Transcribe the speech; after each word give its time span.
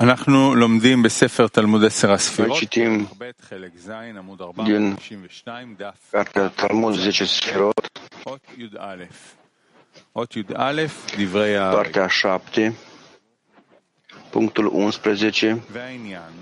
אנחנו 0.00 0.54
לומדים 0.54 1.02
בספר 1.02 1.46
תלמוד 1.48 1.84
עשר 1.84 2.08
Noi 2.08 2.14
הספירות, 2.14 2.58
citim 2.62 2.64
פרק 2.64 3.18
ב', 3.18 3.30
חלק 3.48 3.70
ז', 3.78 3.90
עמוד 3.90 4.40
din 4.40 4.44
492, 4.44 5.74
דף 5.78 6.14
cartea 6.14 6.60
Talmud 6.60 6.94
10 7.08 7.24
Sfirot, 7.24 7.98
אות 8.26 8.40
י"א. 8.56 9.04
אות 10.16 10.36
י"א, 10.36 10.82
דברי 11.18 11.56
הארי. 11.56 11.92
partea 11.92 12.08
7, 12.08 12.38
punctul 14.32 14.66
11, 14.66 15.52
והעניין, 15.72 16.32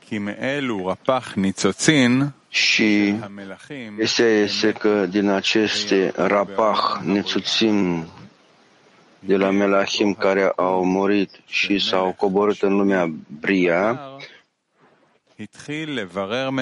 כי 0.00 0.18
מאלו 0.18 0.86
רפ"ח 0.86 1.36
ניצוצין, 1.36 2.22
și 2.52 3.14
המלכים, 3.20 3.96
este, 3.98 4.22
este 4.22 4.72
că 4.72 5.06
din 5.06 5.28
aceste 5.28 6.12
rapah 6.16 7.00
nețuțim 7.04 8.06
de 9.19 9.35
la 9.35 9.49
Melahim 9.49 10.13
care 10.13 10.51
au 10.55 10.85
murit 10.85 11.41
și 11.45 11.79
s-au 11.79 12.13
coborât 12.17 12.61
în 12.61 12.77
lumea 12.77 13.11
Bria, 13.39 13.99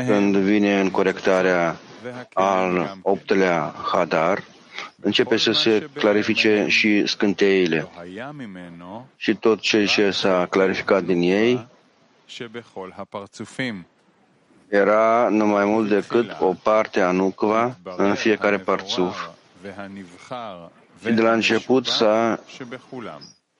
când 0.05 0.35
vine 0.35 0.79
în 0.79 0.91
corectarea 0.91 1.75
al 2.33 2.97
optelea 3.01 3.73
Hadar, 3.91 4.43
începe 5.01 5.37
să 5.37 5.51
se 5.51 5.89
clarifice 5.93 6.65
și 6.67 7.05
scânteiile 7.05 7.87
și 9.15 9.35
tot 9.35 9.59
ceea 9.59 9.85
ce 9.85 10.11
s-a 10.11 10.45
clarificat 10.49 11.03
din 11.03 11.21
ei 11.21 11.67
era 14.69 15.27
numai 15.29 15.65
mult 15.65 15.89
decât 15.89 16.37
o 16.39 16.53
parte 16.63 17.01
a 17.01 17.11
nucva 17.11 17.77
în 17.97 18.13
fiecare 18.13 18.57
parțuf 18.57 19.27
de 21.13 21.21
la 21.21 21.33
început 21.33 21.85
s-a 21.85 22.39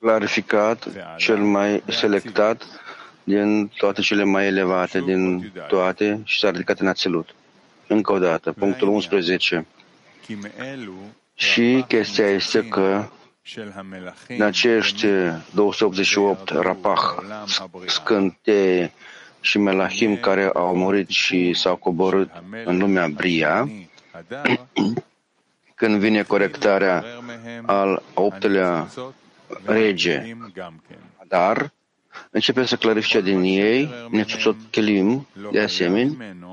clarificat 0.00 0.88
cel 1.16 1.38
mai 1.38 1.82
selectat 1.88 2.62
din 3.24 3.70
toate 3.76 4.00
cele 4.00 4.24
mai 4.24 4.46
elevate, 4.46 5.00
din 5.00 5.52
toate 5.68 6.20
și 6.24 6.38
s-a 6.38 6.50
ridicat 6.50 6.78
în 6.80 6.86
absolut. 6.86 7.34
Încă 7.86 8.12
o 8.12 8.18
dată, 8.18 8.52
punctul 8.52 8.88
11. 8.88 9.66
Și 11.34 11.84
chestia 11.88 12.26
este 12.26 12.68
că 12.68 13.08
în 14.28 14.42
acești 14.42 15.06
288 15.54 16.48
rapah, 16.50 17.00
scânteie 17.86 18.92
și 19.40 19.58
melahim 19.58 20.16
care 20.16 20.50
au 20.54 20.76
murit 20.76 21.08
și 21.08 21.52
s-au 21.54 21.76
coborât 21.76 22.30
în 22.64 22.78
lumea 22.78 23.08
Bria, 23.08 23.68
când 25.76 25.96
vine 25.96 26.22
corectarea 26.22 27.04
al 27.66 28.02
optelea 28.14 28.88
rege. 29.64 30.36
Dar 31.28 31.72
începe 32.30 32.64
să 32.64 32.76
clarifice 32.76 33.20
din 33.20 33.42
ei 33.42 33.90
nețuțot 34.10 34.56
chelim, 34.70 35.26
de 35.52 35.60
asemenea, 35.60 36.46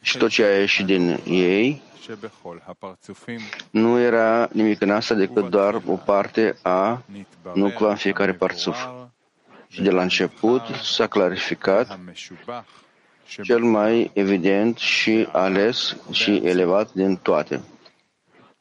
și 0.00 0.16
tot 0.16 0.30
ce 0.30 0.42
a 0.42 0.58
ieșit 0.58 0.86
din 0.86 1.20
ei 1.26 1.82
nu 3.70 3.98
era 3.98 4.48
nimic 4.52 4.80
în 4.80 4.90
asta 4.90 5.14
decât 5.14 5.48
doar 5.48 5.82
o 5.86 5.96
parte 5.96 6.56
a 6.62 7.02
nucva 7.54 7.88
în 7.88 7.96
fiecare 7.96 8.32
parțuf. 8.32 8.86
Și 9.68 9.82
de 9.82 9.90
la 9.90 10.02
început 10.02 10.62
s-a 10.82 11.06
clarificat 11.06 11.98
cel 13.42 13.62
mai 13.62 14.10
evident 14.14 14.76
și 14.76 15.28
ales 15.32 15.96
și 16.10 16.40
elevat 16.44 16.92
din 16.92 17.16
toate 17.16 17.60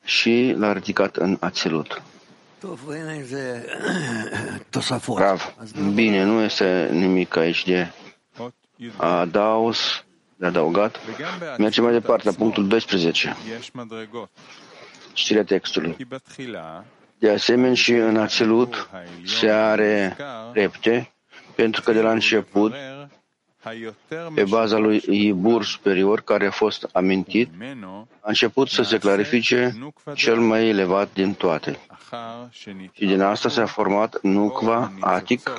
și 0.10 0.56
l-a 0.58 0.74
ridicat 0.74 1.16
în 1.16 1.38
ațelut. 1.40 2.02
Rav, 5.18 5.54
bine, 5.94 6.24
nu 6.24 6.42
este 6.42 6.90
nimic 6.92 7.36
aici 7.36 7.66
de 7.66 7.92
adaos, 8.98 10.06
de 10.36 10.46
adăugat. 10.46 11.00
Mergem 11.58 11.84
mai 11.84 11.94
departe, 11.94 12.30
la 12.30 12.36
punctul 12.36 12.68
12. 12.68 13.36
Știrea 15.14 15.44
textului. 15.44 16.08
De 17.18 17.30
asemenea, 17.30 17.74
și 17.74 17.92
în 17.92 18.18
ațelut 18.18 18.90
se 19.26 19.50
are 19.50 20.18
repte, 20.54 21.14
pentru 21.56 21.82
că 21.82 21.92
de 21.92 22.02
la 22.02 22.12
început 22.12 22.74
pe 24.34 24.44
baza 24.44 24.78
lui 24.78 25.04
Ibur 25.10 25.64
superior 25.64 26.22
care 26.22 26.48
a 26.48 26.52
fost 26.52 26.90
amintit, 26.94 27.50
a 28.20 28.28
început 28.28 28.68
să 28.68 28.84
se 28.84 28.98
clarifice 28.98 29.78
cel 30.14 30.40
mai 30.40 30.68
elevat 30.68 31.10
din 31.14 31.34
toate. 31.34 31.80
Și 32.92 33.06
din 33.06 33.22
asta 33.22 33.50
s-a 33.50 33.66
format 33.66 34.22
Nukva 34.22 34.92
Atic, 35.00 35.52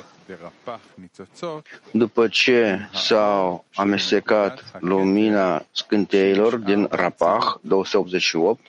după 1.91 2.27
ce 2.27 2.89
s-au 2.93 3.65
amestecat 3.75 4.63
lumina 4.79 5.65
scânteilor 5.71 6.55
din 6.55 6.87
Rapah 6.91 7.43
288 7.61 8.59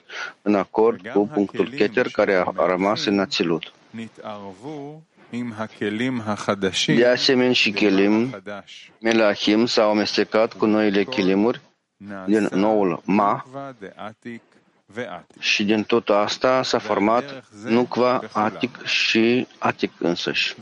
în 0.41 0.55
acord 0.55 1.07
cu 1.07 1.27
punctul 1.33 1.69
Keter 1.69 2.07
care 2.11 2.35
a 2.55 2.65
rămas 2.65 3.05
în 3.05 3.19
Ațilut. 3.19 3.73
De 6.95 7.07
asemenea 7.07 7.53
și 7.53 7.71
chelim 7.71 8.41
melahim 8.99 9.65
s-au 9.65 9.89
amestecat 9.89 10.53
cu 10.53 10.65
noile 10.65 11.03
chelimuri 11.03 11.61
din 12.25 12.49
noul 12.51 13.01
ma. 13.05 13.45
și 15.39 15.63
din 15.63 15.83
tot 15.83 16.09
asta 16.09 16.63
s-a 16.63 16.79
format 16.79 17.43
nucva 17.63 18.21
atic 18.31 18.83
și 18.85 19.47
atic 19.57 19.91
însăși. 19.99 20.55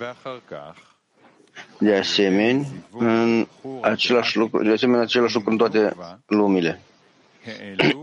De 1.80 1.96
asemenea, 1.96 2.66
în 2.92 3.48
același 3.82 4.38
lucru, 4.38 4.64
de 4.64 4.72
asemenea, 4.72 5.02
același 5.02 5.34
lucru 5.34 5.52
în 5.52 5.58
toate 5.58 5.96
lumile, 6.26 6.82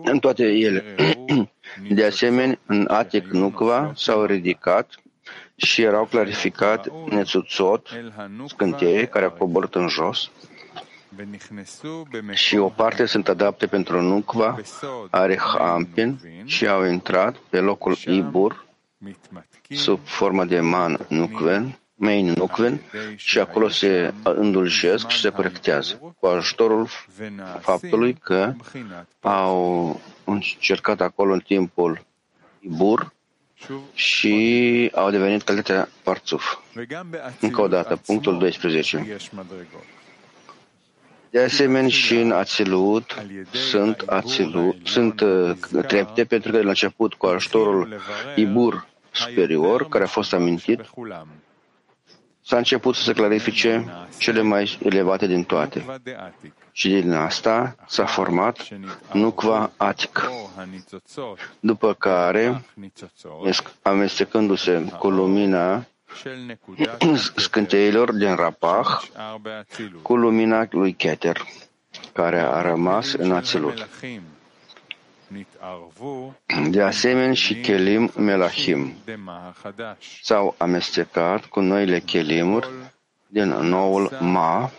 în 0.05 0.19
toate 0.19 0.45
ele. 0.45 0.85
De 1.91 2.05
asemenea, 2.05 2.59
în 2.67 2.87
Atic 2.91 3.27
Nucva 3.27 3.93
s-au 3.97 4.25
ridicat 4.25 5.01
și 5.59 5.83
erau 5.83 6.05
clarificat 6.05 6.89
nețuțot, 7.11 7.89
scânteie, 8.47 9.07
care 9.07 9.25
a 9.25 9.29
coborât 9.29 9.75
în 9.75 9.89
jos, 9.89 10.31
și 12.33 12.57
o 12.57 12.69
parte 12.69 13.07
sunt 13.07 13.29
adapte 13.29 13.67
pentru 13.67 14.01
Nucva, 14.03 14.59
Arehampin 15.11 16.21
și 16.45 16.67
au 16.67 16.85
intrat 16.85 17.37
pe 17.37 17.61
locul 17.61 17.97
Ibur, 18.05 18.67
sub 19.69 20.01
formă 20.05 20.45
de 20.45 20.61
man 20.61 21.07
Nucven, 21.09 21.79
main 21.95 22.33
Nucven, 22.33 22.81
și 23.17 23.39
acolo 23.39 23.69
se 23.69 24.15
îndulcesc 24.23 25.09
și 25.09 25.21
se 25.21 25.29
corectează, 25.29 26.15
cu 26.19 26.27
ajutorul 26.27 26.89
faptului 27.61 28.15
că 28.15 28.55
au 29.21 30.01
încercat 30.25 31.01
acolo 31.01 31.33
în 31.33 31.41
timpul 31.41 32.07
Ibur 32.61 33.17
și 33.95 34.91
au 34.95 35.11
devenit 35.11 35.43
calitatea 35.43 35.89
parțuf. 36.03 36.59
Încă 37.41 37.61
o 37.61 37.69
dată, 37.69 37.97
punctul 37.97 38.39
12. 38.39 39.17
De 41.31 41.41
asemenea, 41.41 41.89
și 41.89 42.15
în 42.15 42.31
Ațilut 42.33 43.25
sunt, 43.51 44.03
ațilut, 44.07 44.77
sunt 44.87 45.21
uh, 45.21 45.57
trepte, 45.87 46.25
pentru 46.25 46.51
că 46.51 46.57
de 46.57 46.63
la 46.63 46.69
început, 46.69 47.15
cu 47.15 47.27
ajutorul 47.27 48.01
Ibur 48.37 48.87
superior, 49.11 49.89
care 49.89 50.05
a 50.05 50.07
fost 50.07 50.33
amintit, 50.33 50.81
s-a 52.49 52.57
început 52.57 52.95
să 52.95 53.03
se 53.03 53.13
clarifice 53.13 53.85
cele 54.19 54.43
mai 54.43 54.79
elevate 54.83 55.27
din 55.27 55.45
toate. 55.45 55.85
Și 56.73 56.89
din 56.89 57.13
asta 57.13 57.77
s-a 57.87 58.05
format 58.05 58.69
Nukva 59.13 59.71
Atic, 59.77 60.31
după 61.61 61.95
care, 61.95 62.65
amestecându-se 63.83 64.93
cu 64.99 65.09
lumina 65.09 65.87
scânteilor 67.47 68.13
din 68.13 68.35
Rapah, 68.35 68.87
cu 70.03 70.17
lumina 70.17 70.67
lui 70.71 70.93
Keter, 70.93 71.47
care 72.13 72.41
a 72.41 72.61
rămas 72.61 73.13
în 73.13 73.33
Ațilut 73.33 73.89
de 76.71 76.83
asemenea 76.83 77.35
și 77.35 77.61
chelim 77.61 78.11
melahim 78.17 78.95
s-au 80.23 80.55
amestecat 80.59 81.45
cu 81.45 81.61
noile 81.61 82.01
chelimuri 82.01 82.69
din 83.27 83.49
noul 83.49 84.17
ma. 84.21 84.71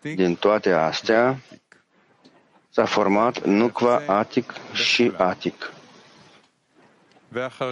Din 0.00 0.34
toate 0.34 0.72
astea 0.72 1.38
s-a 2.70 2.84
format 2.84 3.44
nukva 3.44 4.02
atic 4.06 4.54
și 4.72 5.12
atic. 5.16 5.72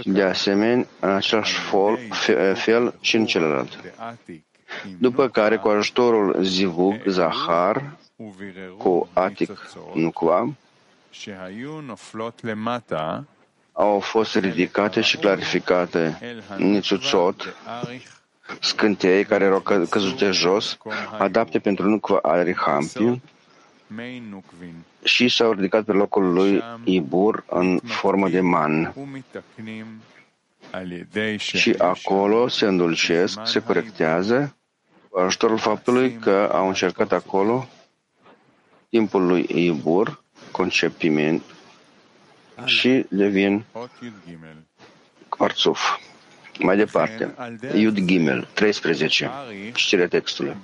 De 0.04 0.22
asemenea, 0.22 0.86
în 1.00 1.10
același 1.10 1.58
fel 2.54 2.94
și 3.00 3.16
în 3.16 3.26
celălalt. 3.26 3.94
După 4.98 5.28
care, 5.28 5.56
cu 5.56 5.68
ajutorul 5.68 6.42
zivug, 6.42 7.02
zahar, 7.06 7.96
cu 8.78 9.08
atic, 9.12 9.68
nukva, 9.94 10.48
au 13.76 14.00
fost 14.00 14.34
ridicate 14.34 15.00
și 15.00 15.16
clarificate 15.16 16.18
nițuțot, 16.56 17.56
scântei 18.60 19.24
care 19.24 19.44
erau 19.44 19.60
că, 19.60 19.84
căzute 19.90 20.30
jos, 20.30 20.78
adapte 21.18 21.58
pentru 21.58 21.88
nucva 21.88 22.18
arihampi 22.22 23.20
și 25.02 25.28
s-au 25.28 25.52
ridicat 25.52 25.84
pe 25.84 25.92
locul 25.92 26.32
lui 26.32 26.62
Ibur 26.84 27.44
în 27.48 27.78
formă 27.84 28.28
de 28.28 28.40
man. 28.40 28.94
Și 31.36 31.74
acolo 31.78 32.48
se 32.48 32.66
îndulcesc, 32.66 33.40
se 33.44 33.60
corectează. 33.60 34.56
Cu 35.08 35.18
ajutorul 35.18 35.58
faptului 35.58 36.12
că 36.12 36.50
au 36.52 36.68
încercat 36.68 37.12
acolo 37.12 37.68
timpul 38.88 39.26
lui 39.26 39.46
Ibur 39.48 40.24
conceptiment, 40.56 41.42
și 42.64 43.06
devin 43.08 43.64
Arțuf. 45.28 45.98
Mai 46.58 46.76
departe, 46.76 47.34
Iud 47.74 47.98
Gimel, 48.04 48.48
13, 48.54 49.30
citirea 49.74 50.08
textului. 50.08 50.56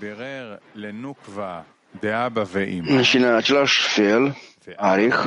Și 3.03 3.17
în 3.17 3.25
același 3.25 3.81
fel, 3.81 4.37
Arich, 4.77 5.27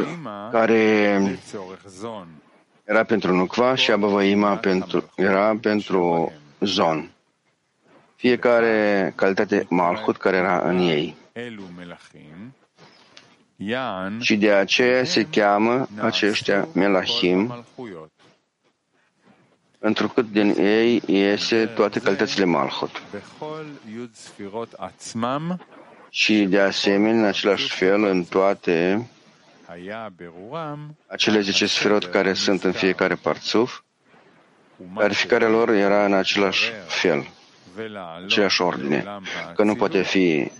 care 0.51 1.39
era 2.83 3.03
pentru 3.03 3.33
Nukva 3.33 3.75
și 3.75 3.91
Abavaima 3.91 4.55
pentru, 4.55 5.11
era 5.15 5.57
pentru 5.61 6.33
Zon. 6.59 7.09
Fiecare 8.15 9.13
calitate 9.15 9.65
Malhut 9.69 10.17
care 10.17 10.37
era 10.37 10.69
în 10.69 10.77
ei. 10.77 11.15
Și 14.19 14.35
de 14.35 14.51
aceea 14.51 15.03
se 15.03 15.25
cheamă 15.25 15.87
aceștia 15.99 16.67
Melahim, 16.73 17.65
pentru 19.79 20.07
că 20.07 20.21
din 20.21 20.55
ei 20.59 21.01
iese 21.05 21.65
toate 21.65 21.99
calitățile 21.99 22.45
Malhut. 22.45 23.01
Și 26.09 26.43
de 26.43 26.59
asemenea, 26.59 27.21
în 27.21 27.25
același 27.27 27.69
fel, 27.69 28.03
în 28.03 28.23
toate 28.23 29.07
acele 31.07 31.39
zece 31.39 31.65
sferot 31.65 32.05
care 32.05 32.33
sunt 32.33 32.63
în 32.63 32.71
fiecare 32.71 33.15
parțuf, 33.15 33.81
clarificarea 34.95 35.47
lor 35.49 35.69
era 35.69 36.05
în 36.05 36.13
același 36.13 36.71
fel, 36.87 37.27
aceeași 38.25 38.61
ordine, 38.61 39.05
că 39.55 39.63
nu 39.63 39.75
poate 39.75 40.01
fi 40.01 40.51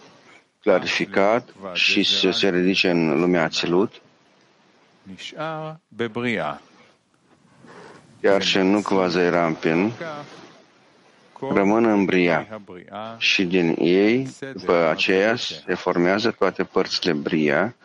clarificat 0.66 1.50
și 1.74 2.04
să 2.04 2.32
se 2.32 2.50
ridice 2.50 2.90
în 2.90 3.20
lumea 3.20 3.44
Ațilut, 3.44 4.02
chiar 8.22 8.42
și 8.42 8.58
nu 8.58 8.82
Kvazai 8.82 9.30
Rampin, 9.30 9.92
rămân 11.54 11.86
în 11.86 12.06
Bria 12.06 12.62
și 13.18 13.44
din 13.44 13.76
ei, 13.80 14.28
după 14.54 14.74
aceea, 14.90 15.36
se 15.36 15.74
formează 15.74 16.32
toate 16.32 16.64
părțile 16.64 17.14
Bria 17.14 17.76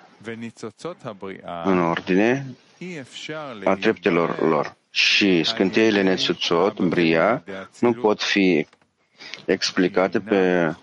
în 1.64 1.78
ordine 1.78 2.46
a 3.64 3.74
treptelor 3.74 4.40
lor. 4.40 4.76
Și 4.90 5.44
scânteile 5.44 6.02
Netsuțot, 6.02 6.80
Bria, 6.80 7.44
nu 7.80 7.92
pot 7.92 8.22
fi 8.22 8.66
explicate 9.44 10.20
pe 10.20 10.74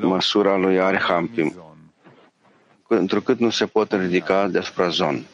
măsura 0.00 0.56
lui 0.56 0.80
Arhampim, 0.80 1.54
întrucât 2.88 3.38
nu 3.38 3.50
se 3.50 3.66
pot 3.66 3.92
ridica 3.92 4.48
deasupra 4.48 4.88
zon. 4.88 5.24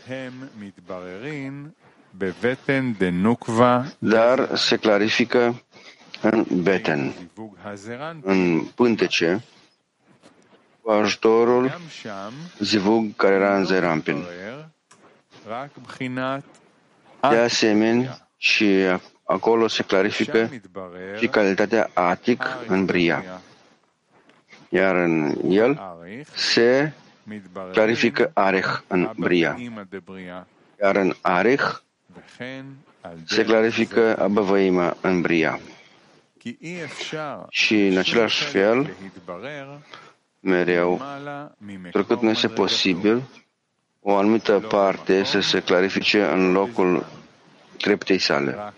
Dar 3.99 4.57
se 4.57 4.77
clarifică 4.77 5.63
în 6.21 6.47
beten, 6.63 7.15
în 8.23 8.61
pântece, 8.75 9.45
cu 10.81 10.91
ajutorul 10.91 11.81
zivug 12.59 13.17
care 13.17 13.35
era 13.35 13.57
în 13.57 13.65
zerampin. 13.65 14.25
De 17.31 17.37
asemenea, 17.37 18.29
și 18.37 18.67
acolo 19.25 19.69
se 19.69 19.83
clarifică 19.83 20.51
și 21.19 21.27
calitatea 21.27 21.91
atic 21.95 22.45
în 22.67 22.85
bria 22.85 23.41
iar 24.69 24.95
în 24.95 25.39
el 25.49 25.81
se 26.35 26.93
clarifică 27.73 28.31
Arech 28.35 28.81
în 28.87 29.11
Bria, 29.17 29.59
iar 30.81 30.97
în 30.97 31.15
Arech 31.21 31.81
se 33.25 33.45
clarifică 33.45 34.17
Abavăima 34.19 34.97
în 35.01 35.21
Bria. 35.21 35.61
Și 37.49 37.87
în 37.87 37.99
același 37.99 38.45
fel, 38.45 38.91
mereu, 40.41 41.01
pentru 41.93 42.19
nu 42.21 42.31
este 42.31 42.49
posibil 42.49 43.23
o 44.01 44.17
anumită 44.17 44.61
parte 44.69 45.25
să 45.25 45.41
se 45.41 45.61
clarifice 45.61 46.25
în 46.25 46.53
locul 46.53 47.07
treptei 47.77 48.19
sale 48.19 48.73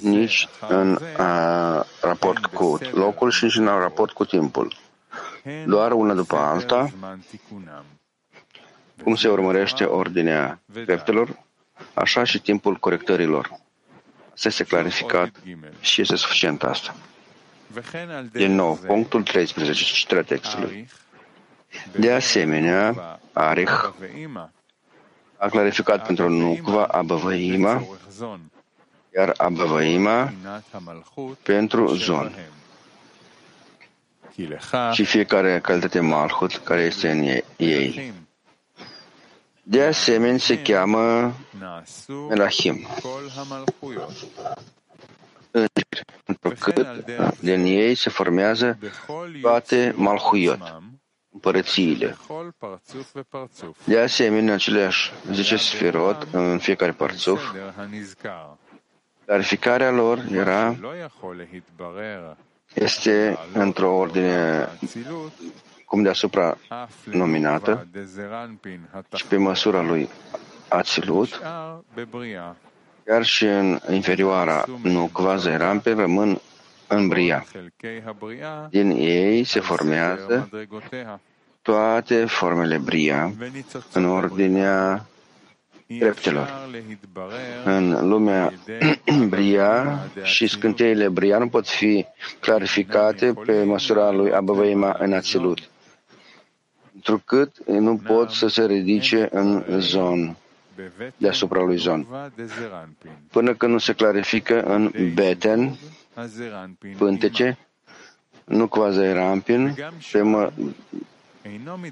nici 0.00 0.48
în 0.68 0.98
a, 1.16 1.86
raport 2.00 2.46
cu 2.46 2.78
locul 2.92 3.30
și 3.30 3.44
nici 3.44 3.56
în 3.56 3.64
raport 3.64 4.12
cu 4.12 4.24
timpul. 4.24 4.76
Doar 5.66 5.92
una 5.92 6.14
după 6.14 6.36
alta, 6.36 6.90
cum 9.02 9.14
se 9.14 9.28
urmărește 9.28 9.84
ordinea 9.84 10.60
dreptelor, 10.84 11.38
așa 11.94 12.24
și 12.24 12.40
timpul 12.40 12.76
corectărilor. 12.76 13.50
Asta 14.32 14.48
este 14.48 14.64
clarificat 14.64 15.30
și 15.80 16.00
este 16.00 16.16
suficient 16.16 16.62
asta. 16.62 16.94
Din 18.32 18.54
nou, 18.54 18.74
punctul 18.74 19.22
13, 19.22 19.84
citarea 19.84 20.22
textului. 20.22 20.88
De 21.96 22.12
asemenea, 22.12 23.18
Arich 23.32 23.90
a 25.36 25.48
clarificat 25.48 26.06
pentru 26.06 26.28
Nukva 26.28 26.84
Abavăima 26.84 27.82
iar 29.16 29.34
Abavaima 29.36 30.32
pentru 31.42 31.94
zon. 31.94 32.34
Și 34.92 35.04
fiecare 35.04 35.60
calitate 35.60 36.00
Malhut 36.00 36.56
care 36.56 36.80
este 36.80 37.10
în 37.10 37.42
ei. 37.56 38.12
De 39.62 39.82
asemenea, 39.82 40.38
se 40.38 40.62
cheamă 40.62 41.32
Melahim. 42.28 42.86
Pentru 46.24 46.54
că 46.58 47.02
din 47.40 47.64
ei 47.64 47.94
se 47.94 48.10
formează 48.10 48.78
toate 49.40 49.94
Malhuyot, 49.96 50.82
împărățiile. 51.32 52.16
De 53.84 53.98
asemenea, 53.98 54.54
aceleași 54.54 55.12
10 55.32 55.56
sferot 55.56 56.28
în 56.30 56.58
fiecare 56.58 56.92
parțuf, 56.92 57.42
Clarificarea 59.26 59.90
lor 59.90 60.24
era, 60.32 60.76
este 62.74 63.38
într-o 63.52 63.94
ordine 63.96 64.68
cum 65.84 66.02
deasupra 66.02 66.56
nominată 67.04 67.86
și 69.14 69.26
pe 69.26 69.36
măsura 69.36 69.82
lui 69.82 70.08
Ațilut, 70.68 71.40
chiar 73.04 73.24
și 73.24 73.44
în 73.44 73.78
inferioara 73.90 74.64
nu 74.82 75.10
quasi 75.12 75.48
rampe 75.48 75.92
rămân 75.92 76.40
în 76.86 77.08
Bria. 77.08 77.46
Din 78.70 78.90
ei 78.90 79.44
se 79.44 79.60
formează 79.60 80.48
toate 81.62 82.24
formele 82.24 82.78
Bria 82.78 83.32
în 83.92 84.04
ordinea 84.04 85.06
dreptelor. 85.86 86.68
În 87.64 88.08
lumea 88.08 88.52
Bria 89.28 89.98
și 90.22 90.46
scânteile 90.46 91.08
Bria 91.08 91.38
nu 91.38 91.48
pot 91.48 91.68
fi 91.68 92.06
clarificate 92.40 93.32
pe 93.46 93.62
măsura 93.62 94.10
lui 94.10 94.32
Abăvăima 94.32 94.96
în 94.98 95.12
Ațilut, 95.12 95.58
întrucât 96.94 97.66
nu 97.66 97.96
pot 97.96 98.30
să 98.30 98.48
se 98.48 98.66
ridice 98.66 99.28
în 99.30 99.64
zon 99.78 100.36
deasupra 101.16 101.62
lui 101.62 101.76
zon. 101.76 102.06
Până 103.30 103.54
când 103.54 103.72
nu 103.72 103.78
se 103.78 103.92
clarifică 103.92 104.62
în 104.62 104.92
Beten, 105.14 105.76
pântece, 106.96 107.58
nu 108.44 108.68
quasi 108.68 109.12
rampin, 109.12 109.74
pe, 110.12 110.22
mă, 110.22 110.52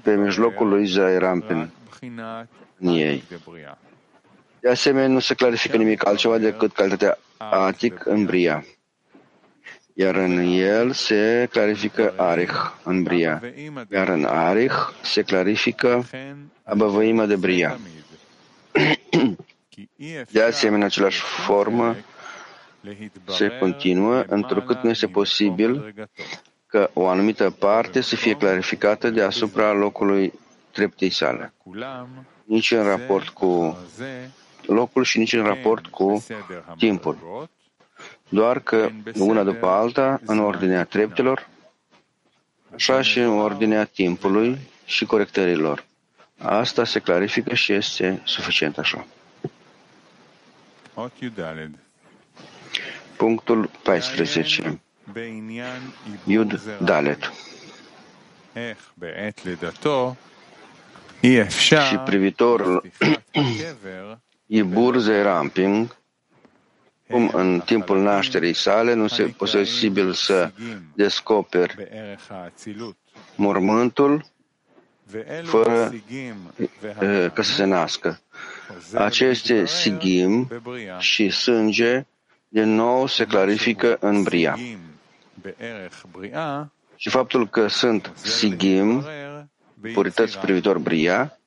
pe 0.03 0.15
mijlocul 0.15 0.67
lui 0.67 0.85
Zairampin 0.85 1.69
în 2.79 2.87
ei. 2.87 3.23
De 4.59 4.69
asemenea, 4.69 5.07
nu 5.07 5.19
se 5.19 5.33
clarifică 5.33 5.77
nimic 5.77 6.07
altceva 6.07 6.37
decât 6.37 6.73
calitatea 6.73 7.17
atic 7.37 8.05
în 8.05 8.25
bria. 8.25 8.65
Iar 9.93 10.15
în 10.15 10.37
el 10.37 10.91
se 10.91 11.47
clarifică 11.51 12.13
arich 12.17 12.73
în 12.83 13.03
bria. 13.03 13.41
Iar 13.91 14.07
în 14.07 14.23
arich 14.25 14.75
se 15.01 15.21
clarifică 15.21 16.05
abăvăima 16.63 17.25
de 17.25 17.35
bria. 17.35 17.79
De 20.31 20.41
asemenea, 20.49 20.85
același 20.85 21.19
formă 21.21 21.95
se 23.27 23.57
continuă, 23.59 24.23
întrucât 24.27 24.83
nu 24.83 24.89
este 24.89 25.07
posibil 25.07 25.93
că 26.67 26.89
o 26.93 27.07
anumită 27.07 27.49
parte 27.49 28.01
să 28.01 28.15
fie 28.15 28.35
clarificată 28.35 29.09
deasupra 29.09 29.71
locului 29.71 30.33
treptei 30.75 31.09
sale, 31.09 31.53
nici 32.43 32.71
în 32.71 32.83
raport 32.83 33.29
cu 33.29 33.77
locul 34.65 35.03
și 35.03 35.17
nici 35.17 35.33
în 35.33 35.43
raport 35.43 35.87
cu 35.87 36.25
timpul, 36.77 37.47
doar 38.29 38.59
că 38.59 38.89
una 39.17 39.43
după 39.43 39.67
alta, 39.67 40.19
în 40.25 40.39
ordinea 40.39 40.83
treptelor, 40.83 41.47
așa 42.73 43.01
și 43.01 43.19
în 43.19 43.39
ordinea 43.39 43.85
timpului 43.85 44.59
și 44.85 45.05
corectărilor. 45.05 45.85
Asta 46.37 46.83
se 46.83 46.99
clarifică 46.99 47.55
și 47.55 47.73
este 47.73 48.21
suficient 48.23 48.77
așa. 48.77 49.05
Punctul 53.17 53.69
14. 53.83 54.79
Iud 56.25 56.61
Dalet. 56.83 57.31
Și 61.49 61.97
privitor 62.05 62.81
Ibur 64.45 65.05
Ramping, 65.21 65.95
cum 67.09 67.31
în 67.33 67.61
timpul 67.65 68.01
nașterii 68.01 68.53
sale 68.53 68.93
nu 68.93 69.07
se 69.07 69.23
posibil 69.23 70.13
să 70.13 70.51
descoperi 70.93 71.87
mormântul 73.35 74.25
fără 75.43 75.93
ca 77.33 77.41
să 77.41 77.51
se 77.51 77.63
nască. 77.63 78.19
Aceste 78.93 79.65
sigim 79.65 80.49
și 80.99 81.29
sânge 81.29 82.05
din 82.47 82.75
nou 82.75 83.07
se 83.07 83.25
clarifică 83.25 83.97
în 83.99 84.23
Bria. 84.23 84.59
Și 86.95 87.09
faptul 87.09 87.49
că 87.49 87.67
sunt 87.67 88.11
sigim, 88.15 89.05
purități 89.93 90.39
privitor 90.39 90.77
Bria, 90.77 91.39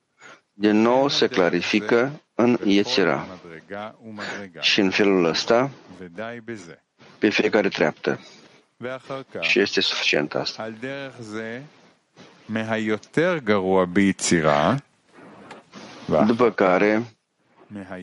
din 0.53 0.81
nou 0.81 1.09
se 1.09 1.27
clarifică 1.27 2.23
în 2.35 2.59
Yetzira. 2.65 3.27
Și 4.61 4.81
în 4.81 4.91
felul 4.91 5.25
ăsta, 5.25 5.71
pe 7.19 7.29
fiecare 7.29 7.69
treaptă. 7.69 8.21
Și 9.41 9.61
este 9.61 9.81
suficient 9.81 10.35
asta. 10.35 10.73
După 16.27 16.51
care, 16.51 17.18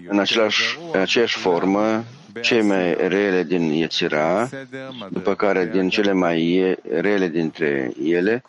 în 0.07 0.19
același, 0.19 0.77
în 0.91 1.00
aceeași 1.00 1.38
formă, 1.38 2.03
cei 2.41 2.62
mai 2.62 2.93
rele 3.07 3.43
din 3.43 3.62
Yetzira, 3.62 4.50
după 5.10 5.36
care 5.36 5.65
din 5.65 5.89
cele 5.89 6.12
mai 6.12 6.75
rele 6.89 7.27
dintre 7.27 7.91
ele, 8.03 8.43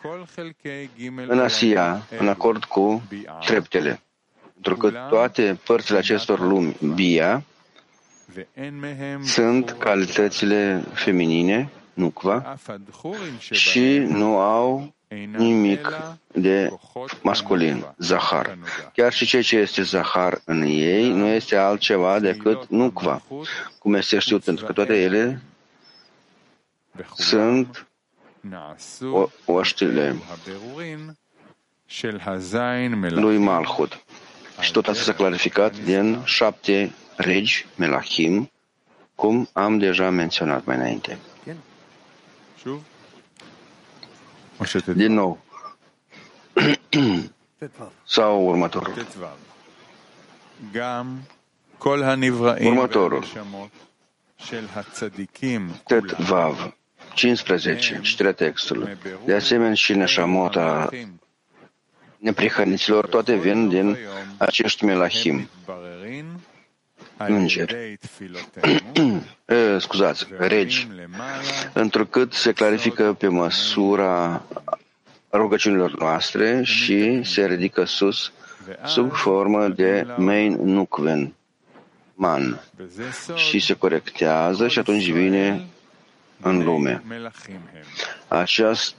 în 1.27 1.39
Asia, 1.39 2.07
în 2.19 2.27
acord 2.27 2.63
cu 2.63 3.03
treptele. 3.45 4.01
Pentru 4.53 4.75
că 4.77 4.97
toate 5.09 5.59
părțile 5.65 5.97
acestor 5.97 6.39
lumi, 6.39 6.75
Bia, 6.95 7.43
sunt 9.23 9.71
calitățile 9.79 10.83
feminine, 10.93 11.69
nukva, 11.97 12.57
și 13.51 13.97
nu 13.97 14.37
au 14.37 14.95
nimic 15.37 15.93
de 16.33 16.71
masculin, 17.21 17.85
Zahar. 17.97 18.57
Chiar 18.93 19.13
și 19.13 19.25
ceea 19.25 19.41
ce 19.41 19.57
este 19.57 19.81
Zahar 19.81 20.41
în 20.45 20.61
ei 20.61 21.09
nu 21.09 21.25
este 21.25 21.55
altceva 21.55 22.19
decât 22.19 22.67
nukva, 22.69 23.21
cum 23.79 23.93
este 23.93 24.19
știut, 24.19 24.43
pentru 24.43 24.65
că 24.65 24.73
toate 24.73 25.01
ele 25.01 25.41
sunt 27.15 27.87
oștile 29.45 30.15
lui 32.99 33.37
Malchut. 33.37 34.03
Și 34.59 34.71
tot 34.71 34.87
asta 34.87 35.03
s-a 35.03 35.13
clarificat 35.13 35.77
din 35.77 36.21
șapte 36.23 36.91
regi, 37.15 37.65
Melachim, 37.75 38.51
cum 39.15 39.49
am 39.53 39.77
deja 39.77 40.09
menționat 40.09 40.65
mai 40.65 40.75
înainte. 40.75 41.17
Din 44.93 45.13
nou. 45.13 45.39
Sau 48.05 48.47
următorul. 48.47 48.93
Următorul. 52.67 53.23
Tet 55.83 56.11
Vav. 56.11 56.75
15. 57.13 57.99
Citirea 58.01 58.31
textului. 58.31 58.97
De 59.25 59.33
asemenea 59.33 59.73
și 59.73 59.93
neșamota 59.93 60.89
neprihăniților, 62.17 63.07
toate 63.07 63.35
vin 63.35 63.69
din 63.69 63.97
acești 64.37 64.85
melahim, 64.85 65.49
îngeri, 67.17 67.99
scuzați, 69.79 70.27
regi, 70.37 70.87
întrucât 71.73 72.33
se 72.33 72.51
clarifică 72.51 73.13
pe 73.13 73.27
măsura 73.27 74.43
rugăciunilor 75.31 75.97
noastre 75.99 76.63
și 76.63 77.23
se 77.23 77.45
ridică 77.45 77.83
sus 77.85 78.31
sub 78.85 79.11
formă 79.11 79.67
de 79.67 80.07
main 80.17 80.53
nukven, 80.63 81.33
man, 82.13 82.61
și 83.35 83.59
se 83.59 83.73
corectează 83.73 84.67
și 84.67 84.79
atunci 84.79 85.11
vine 85.11 85.65
în 86.41 86.63
lume. 86.63 87.03
Acest, 88.27 88.95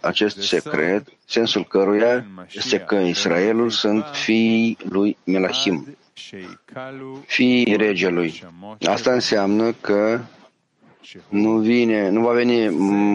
acest 0.00 0.42
secret, 0.42 1.08
sensul 1.24 1.64
căruia 1.64 2.26
este 2.52 2.78
că 2.78 2.94
Israelul 2.94 3.70
sunt 3.70 4.04
fiii 4.12 4.76
lui 4.88 5.16
Melachim, 5.24 5.96
fiii 7.26 7.76
regelui. 7.76 8.44
Asta 8.80 9.12
înseamnă 9.12 9.72
că 9.72 10.20
nu, 11.28 11.58
vine, 11.58 12.08
nu 12.08 12.20
va 12.20 12.32
veni 12.32 12.68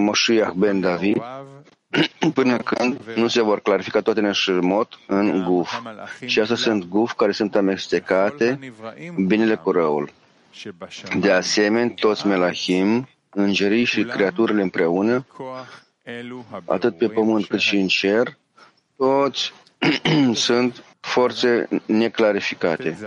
Moshiach 0.04 0.54
ben 0.54 0.80
David 0.80 1.22
până 2.34 2.58
când 2.58 3.00
nu 3.16 3.28
se 3.28 3.42
vor 3.42 3.62
clarifica 3.62 4.02
toate 4.02 4.22
neșmot 4.22 5.00
în 5.08 5.44
guf. 5.44 5.82
Și 6.26 6.40
asta 6.40 6.56
sunt 6.56 6.86
guf 6.86 7.14
care 7.14 7.32
sunt 7.32 7.56
amestecate 7.56 8.60
binele 9.26 9.56
cu 9.56 9.72
răul. 9.72 10.12
De 11.20 11.32
asemenea, 11.32 11.94
toți 11.96 12.28
melahim 12.28 13.08
îngerii 13.30 13.84
și 13.84 14.04
creaturile 14.04 14.62
împreună, 14.62 15.26
atât 16.66 16.98
pe 16.98 17.08
pământ 17.08 17.46
cât 17.46 17.60
și 17.60 17.76
în 17.76 17.88
cer, 17.88 18.38
toți 18.96 19.54
sunt 20.34 20.84
forțe 21.04 21.68
neclarificate 21.86 22.98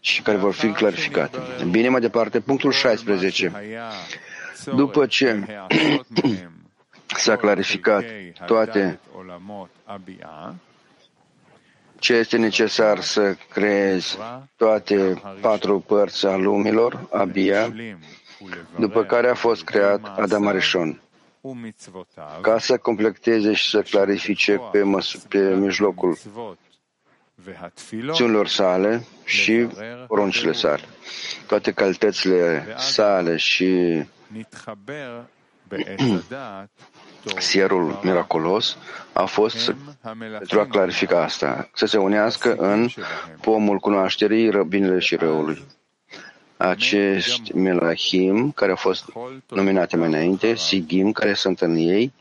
și 0.00 0.22
care 0.22 0.36
vor 0.36 0.52
fi 0.52 0.68
clarificate. 0.72 1.38
Bine, 1.70 1.88
mai 1.88 2.00
departe, 2.00 2.40
punctul 2.40 2.72
16. 2.72 3.52
După 4.76 5.06
ce 5.06 5.44
s-a 7.16 7.36
clarificat 7.36 8.04
toate 8.46 9.00
ce 11.98 12.14
este 12.14 12.36
necesar 12.36 13.00
să 13.00 13.36
creezi 13.52 14.18
toate 14.56 15.22
patru 15.40 15.80
părți 15.80 16.26
a 16.26 16.36
lumilor, 16.36 17.06
Abia, 17.10 17.72
după 18.78 19.04
care 19.04 19.28
a 19.28 19.34
fost 19.34 19.64
creat 19.64 20.18
Adam 20.18 20.46
Arishon, 20.46 21.00
ca 22.40 22.58
să 22.58 22.76
completeze 22.78 23.52
și 23.52 23.68
să 23.68 23.82
clarifice 23.82 24.60
pe, 24.72 24.82
măs- 24.82 25.24
pe 25.28 25.54
mijlocul 25.54 26.18
țiunilor 28.12 28.48
sale 28.48 29.06
și 29.24 29.68
poruncile 30.06 30.52
sale. 30.52 30.82
Toate 31.46 31.72
calitățile 31.72 32.74
sale 32.76 33.36
și 33.36 34.02
sierul 37.38 38.00
miraculos 38.02 38.76
a 39.12 39.24
fost 39.24 39.74
pentru 40.38 40.60
a 40.60 40.66
clarifica 40.66 41.22
asta, 41.22 41.70
să 41.74 41.86
se 41.86 41.98
unească 41.98 42.54
în 42.54 42.88
pomul 43.40 43.78
cunoașterii 43.78 44.50
răbinele 44.50 44.98
și 44.98 45.16
răului 45.16 45.64
acești 46.56 47.56
melahim 47.56 48.50
care 48.50 48.70
au 48.70 48.76
fost 48.76 49.04
nominate 49.48 49.96
mai 49.96 50.08
înainte, 50.08 50.54
sigim 50.54 51.12
care 51.12 51.34
sunt 51.34 51.60
în 51.60 51.74
ei, 51.76 52.12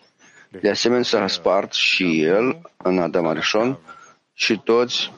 de 0.61 0.69
asemenea 0.69 1.03
s-a 1.03 1.27
spart 1.27 1.73
și 1.73 2.21
el 2.21 2.61
în 2.77 2.99
Adam 2.99 3.25
Arishon 3.25 3.77
și 4.33 4.61
toți 4.63 5.11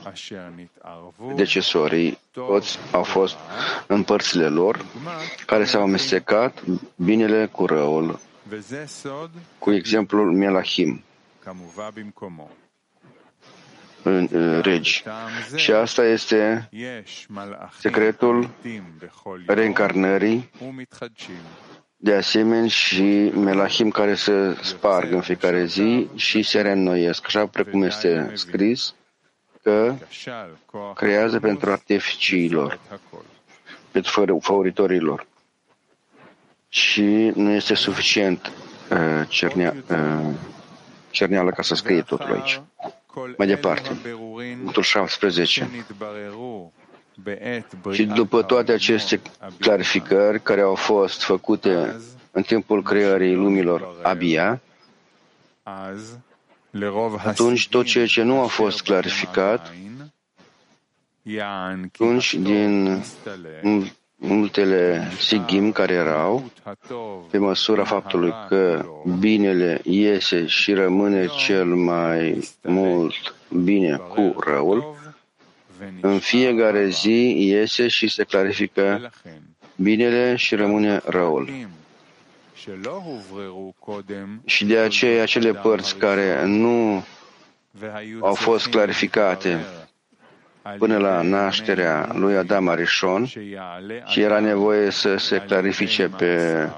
decesorii, 1.36 2.20
toți 2.32 2.78
au 2.92 3.04
fost 3.04 3.36
în 3.88 4.04
părțile 4.04 4.48
lor 4.48 4.86
care 5.46 5.66
s-au 5.66 5.82
amestecat 5.82 6.64
binele 6.96 7.46
cu 7.46 7.66
răul, 7.66 8.20
cu 9.60 9.72
exemplul 9.72 10.32
Melahim. 10.32 11.04
Regi. 14.62 15.04
Și 15.56 15.72
asta 15.72 16.06
este 16.06 16.70
secretul 17.80 18.50
reîncarnării, 19.48 20.50
de 21.98 22.14
asemenea 22.14 22.68
și 22.68 23.32
melahim 23.36 23.90
care 23.90 24.16
se 24.16 24.58
sparg 24.62 25.12
în 25.12 25.22
fiecare 25.22 25.66
zi 25.66 26.08
și 26.16 26.42
se 26.42 26.62
reînnoiesc, 26.62 27.26
așa 27.26 27.48
precum 27.48 27.84
este 27.84 28.32
scris 28.34 28.96
că 29.64 29.96
creează 30.96 31.40
pentru 31.40 31.72
artificiilor, 31.72 32.80
pentru 33.92 34.40
favoritorilor. 34.42 35.28
Și 36.70 37.32
nu 37.36 37.50
este 37.50 37.74
suficient 37.74 38.52
uh, 38.92 39.28
cernea, 39.28 39.76
uh, 39.90 40.34
cerneală 41.10 41.52
ca 41.52 41.62
să 41.62 41.76
scrie 41.76 42.02
totul 42.02 42.34
aici. 42.34 42.62
Mai 43.38 43.48
departe, 43.48 43.98
punctul 44.62 44.84
17. 44.84 45.70
Și 47.92 48.06
după 48.06 48.42
toate 48.42 48.72
aceste 48.72 49.22
clarificări 49.60 50.42
care 50.42 50.62
au 50.62 50.76
fost 50.76 51.24
făcute 51.24 51.96
în 52.32 52.42
timpul 52.42 52.84
creării 52.84 53.34
lumilor 53.34 53.96
Abia, 54.02 54.62
atunci 57.18 57.70
tot 57.70 57.86
ceea 57.86 58.06
ce 58.06 58.22
nu 58.22 58.42
a 58.42 58.46
fost 58.48 58.82
clarificat, 58.82 59.74
atunci 61.84 62.34
din 62.34 63.04
multele 64.28 65.12
sigim 65.20 65.72
care 65.72 65.94
erau, 65.94 66.52
pe 67.32 67.38
măsura 67.38 67.84
faptului 67.84 68.34
că 68.48 68.86
binele 69.20 69.82
iese 69.84 70.46
și 70.46 70.74
rămâne 70.74 71.28
cel 71.46 71.66
mai 71.66 72.50
mult 72.62 73.36
bine 73.64 73.96
cu 73.96 74.36
răul, 74.46 74.96
în 76.02 76.20
fiecare 76.20 76.90
zi 76.90 77.36
iese 77.38 77.88
și 77.88 78.08
se 78.08 78.24
clarifică 78.24 79.12
binele 79.76 80.36
și 80.36 80.56
rămâne 80.56 81.02
răul. 81.06 81.50
Și 84.46 84.66
de 84.66 84.78
aceea 84.78 85.22
acele 85.22 85.54
părți 85.54 85.98
care 85.98 86.46
nu 86.46 87.04
au 88.20 88.34
fost 88.34 88.68
clarificate 88.68 89.66
până 90.78 90.98
la 90.98 91.22
nașterea 91.22 92.10
lui 92.14 92.38
Adam 92.38 92.68
Arishon 92.68 93.26
și 94.06 94.22
era 94.22 94.40
nevoie 94.40 94.90
să 94.90 95.18
se 95.18 95.38
clarifice 95.38 96.10
pe 96.10 96.70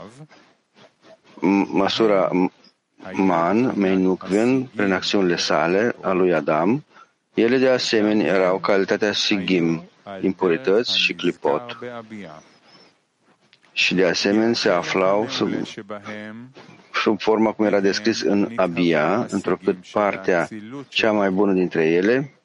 măsura 1.72 2.30
man, 3.14 3.74
Meinukven, 3.76 4.64
prin 4.64 4.92
acțiunile 4.92 5.36
sale 5.36 5.96
a 6.02 6.12
lui 6.12 6.34
Adam, 6.34 6.86
ele 7.34 7.58
de 7.58 7.70
asemenea 7.70 8.26
erau 8.26 8.58
calitatea 8.58 9.12
sigim, 9.12 9.84
impurități 10.22 11.00
și 11.00 11.14
clipot. 11.14 11.78
Și 13.72 13.96
de 13.96 14.06
asemenea 14.06 14.54
se 14.54 14.70
aflau 14.70 15.28
sub, 15.28 15.50
sub 16.94 17.22
forma 17.22 17.52
cum 17.52 17.66
era 17.66 17.80
descris 17.80 18.22
în 18.22 18.52
Abia, 18.56 19.26
întrucât 19.30 19.78
partea 19.92 20.48
cea 20.88 21.12
mai 21.12 21.30
bună 21.30 21.54
dintre 21.54 21.86
ele 21.86 22.37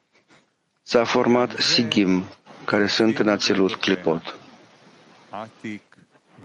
s-a 0.83 1.03
format 1.03 1.51
sigim, 1.59 2.23
care 2.65 2.87
sunt 2.87 3.19
în 3.19 3.27
ațelut 3.27 3.75
clipot. 3.75 4.35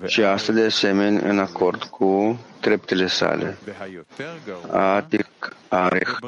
Și 0.07 0.23
asta 0.23 0.52
de 0.52 0.64
asemenea 0.64 1.30
în 1.30 1.38
acord 1.38 1.83
cu 1.83 2.38
treptele 2.61 3.07
sale. 3.07 3.59
Atic, 4.71 5.57
Arech, 5.68 6.18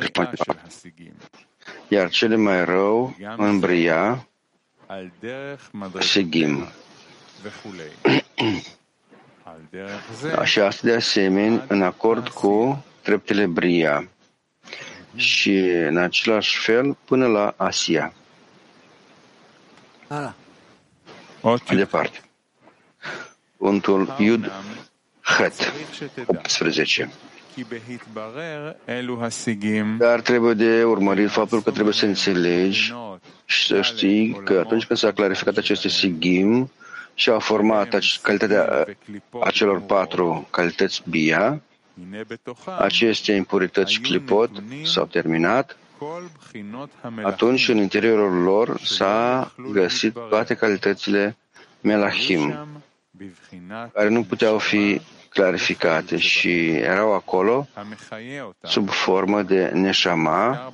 iar 1.89 2.09
cele 2.09 2.37
mai 2.37 2.65
rău 2.65 3.17
în 3.37 3.59
Bria, 3.59 4.29
Sigim. 5.99 6.69
Și 10.45 10.61
asta 10.69 10.87
de 10.87 10.95
asemenea 10.95 11.65
în 11.69 11.83
acord 11.83 12.29
cu 12.29 12.85
treptele 13.03 13.47
Bria 13.47 14.09
și 15.17 15.59
în 15.59 15.97
același 15.97 16.59
fel 16.59 16.97
până 17.05 17.27
la 17.27 17.55
Asia. 17.57 18.13
Mai 21.43 21.77
departe. 21.77 22.21
Punct 23.57 23.87
Iud 24.19 24.51
Het 25.21 25.73
18. 26.27 27.11
Dar 29.99 30.21
trebuie 30.21 30.55
de 30.55 30.85
urmărit 30.85 31.31
faptul 31.31 31.63
că 31.63 31.71
trebuie 31.71 31.95
să 31.95 32.07
înțelegi 32.07 32.95
și 33.45 33.67
să 33.67 33.81
știi 33.83 34.41
că 34.45 34.59
atunci 34.65 34.87
când 34.87 34.99
s-a 34.99 35.13
clarificat 35.13 35.57
aceste 35.57 35.89
sigim 35.89 36.71
și 37.15 37.31
a 37.31 37.39
format 37.39 37.99
calitatea 38.23 38.87
acelor 39.41 39.81
patru 39.81 40.49
calități 40.51 41.03
bia, 41.09 41.63
aceste 42.79 43.33
impurități 43.33 44.01
clipot 44.01 44.51
s-au 44.85 45.07
terminat, 45.07 45.77
atunci 47.23 47.69
în 47.69 47.77
interiorul 47.77 48.43
lor 48.43 48.81
s-a 48.83 49.53
găsit 49.73 50.13
toate 50.29 50.55
calitățile 50.55 51.37
melahim, 51.81 52.69
care 53.93 54.09
nu 54.09 54.25
puteau 54.25 54.59
fi 54.59 55.01
clarificate 55.29 56.17
și 56.17 56.69
erau 56.69 57.15
acolo 57.15 57.69
sub 58.63 58.89
formă 58.89 59.43
de 59.43 59.71
neșama 59.75 60.73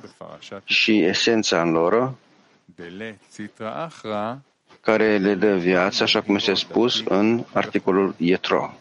și 0.63 1.03
esența 1.03 1.61
în 1.61 1.71
lor 1.71 2.13
care 4.81 5.17
le 5.17 5.33
dă 5.35 5.55
viață, 5.55 6.03
așa 6.03 6.21
cum 6.21 6.35
este 6.35 6.53
spus 6.53 7.03
în 7.05 7.45
articolul 7.53 8.15
Ietro. 8.17 8.73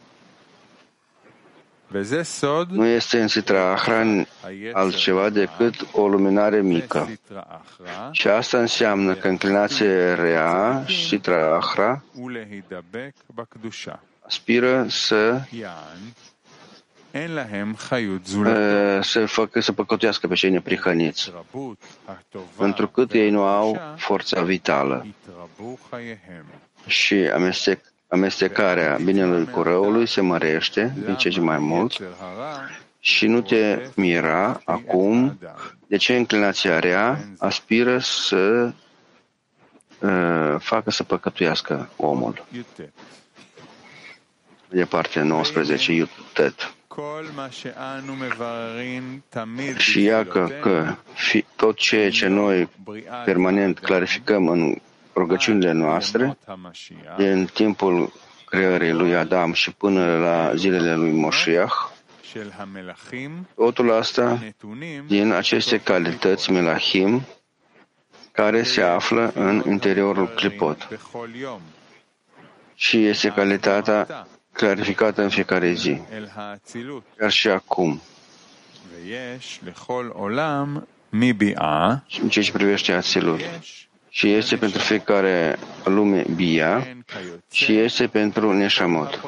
Nu 2.69 2.87
este 2.87 3.21
în 3.21 3.29
Sitra 3.29 3.73
Ahra 3.73 4.03
altceva 4.73 5.31
decât 5.31 5.87
o 5.93 6.09
luminare 6.09 6.61
mică. 6.61 7.09
Și 8.11 8.29
asta 8.29 8.59
înseamnă 8.59 9.15
că 9.15 9.29
înclinația 9.29 10.15
rea, 10.15 10.85
Sitra 10.89 11.57
Ahra, 11.57 12.03
aspiră 14.27 14.87
să 14.89 15.41
să 19.01 19.27
facă 19.27 19.61
să 19.61 19.73
păcătuiască 19.73 20.27
pe 20.27 20.35
cei 20.35 20.51
neprihăniți, 20.51 21.33
întrucât 22.57 23.13
ei 23.13 23.31
nu 23.31 23.43
au 23.43 23.95
forța 23.97 24.43
vitală. 24.43 25.07
Și 26.87 27.15
amestec, 27.15 27.81
amestecarea 28.09 28.99
binelui 29.05 29.45
cu 29.51 29.63
răului 29.63 30.07
se 30.07 30.21
mărește 30.21 30.95
din 31.05 31.15
ce 31.17 31.29
ce 31.29 31.41
mai 31.41 31.59
mult 31.59 32.01
și 33.01 33.27
nu 33.27 33.41
te 33.41 33.89
mira 33.95 34.61
acum 34.65 35.39
de 35.87 35.97
ce 35.97 36.15
inclinația 36.17 36.79
rea 36.79 37.19
aspiră 37.39 37.99
să 37.99 38.73
uh, 40.01 40.55
facă 40.59 40.91
să 40.91 41.03
păcătuiască 41.03 41.89
omul. 41.97 42.45
Departe 44.69 45.21
19, 45.21 45.93
Iutet. 45.93 46.75
Și 49.77 50.03
iacă 50.03 50.51
că 50.61 50.95
fi, 51.13 51.45
tot 51.57 51.77
ceea 51.77 52.11
ce 52.11 52.27
noi 52.27 52.69
permanent 53.25 53.79
clarificăm 53.79 54.49
în 54.49 54.77
rugăciunile 55.17 55.73
noastre, 55.73 56.39
din 57.17 57.49
timpul 57.53 58.13
creării 58.47 58.93
lui 58.93 59.17
Adam 59.17 59.53
și 59.53 59.73
până 59.73 60.17
la 60.19 60.55
zilele 60.55 60.95
lui 60.95 61.11
Moshiach, 61.11 61.75
totul 63.55 63.93
asta 63.93 64.39
din 65.07 65.33
aceste 65.33 65.81
calități 65.81 66.51
melahim 66.51 67.23
care 68.33 68.63
se 68.63 68.83
află 68.83 69.33
în 69.35 69.63
interiorul 69.67 70.29
clipot. 70.29 70.89
Și 72.75 73.07
este 73.07 73.29
calitatea 73.29 74.27
clarificată 74.53 75.23
în 75.23 75.29
fiecare 75.29 75.73
zi, 75.73 76.01
chiar 77.19 77.31
și 77.31 77.49
acum. 77.49 78.01
Și 82.07 82.21
în 82.21 82.29
ceea 82.29 82.45
ce 82.45 82.53
privește 82.53 82.93
Ațilut. 82.93 83.41
Și 84.17 84.33
este 84.33 84.57
pentru 84.57 84.81
fiecare 84.81 85.59
lume 85.85 86.25
Bia 86.35 86.97
și 87.51 87.79
este 87.79 88.07
pentru 88.07 88.53
Neshamot. 88.53 89.21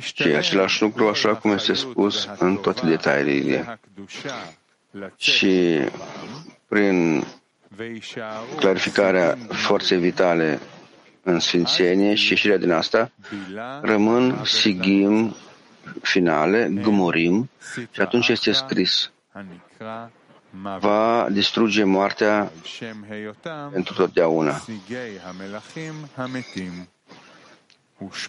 Și 0.00 0.22
același 0.22 0.82
lucru, 0.82 1.08
așa 1.08 1.34
cum 1.34 1.52
este 1.52 1.72
spus 1.72 2.28
în 2.38 2.56
toate 2.56 2.86
detaliile. 2.86 3.80
Și 5.16 5.80
prin 6.68 7.24
clarificarea 8.56 9.38
forței 9.48 9.98
vitale 9.98 10.60
în 11.22 11.38
sfințenie 11.38 12.14
și 12.14 12.30
ieșirea 12.30 12.56
din 12.56 12.70
asta, 12.70 13.10
rămân 13.82 14.44
sigim 14.44 15.34
finale, 16.02 16.70
gmurim, 16.82 17.50
și 17.90 18.00
atunci 18.00 18.28
este 18.28 18.52
scris 18.52 19.10
va 20.80 21.28
distruge 21.30 21.84
moartea 21.84 22.52
pentru 23.72 23.94
totdeauna. 23.94 24.60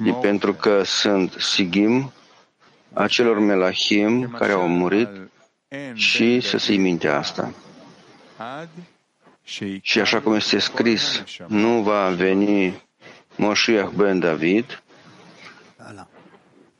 E 0.05 0.12
pentru 0.21 0.53
că 0.53 0.84
sunt 0.84 1.36
sigim 1.39 2.12
acelor 2.93 3.39
melahim 3.39 4.29
care 4.29 4.51
au 4.51 4.67
murit 4.67 5.10
și 5.93 6.39
să 6.39 6.57
se 6.57 6.73
minte 6.73 7.07
asta. 7.07 7.53
Și 9.81 9.99
așa 9.99 10.21
cum 10.21 10.34
este 10.34 10.60
scris, 10.60 11.23
nu 11.47 11.81
va 11.81 12.10
veni 12.10 12.81
Moshiach 13.36 13.91
ben 13.91 14.19
David 14.19 14.84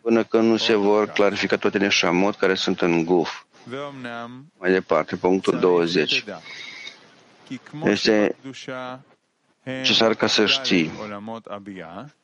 până 0.02 0.24
când 0.24 0.50
nu 0.50 0.58
se 0.58 0.76
vor 0.76 1.08
clarifica 1.08 1.58
toate 1.58 1.78
neșamot 1.78 2.36
care 2.36 2.56
sunt 2.56 2.82
în 2.82 3.06
guf. 3.06 3.44
Mai 4.58 4.72
departe, 4.72 5.16
punctul 5.16 5.60
20. 5.60 6.24
Este 7.84 8.36
necesar 9.64 10.14
ca 10.14 10.28
să 10.28 10.46
știi. 10.46 10.92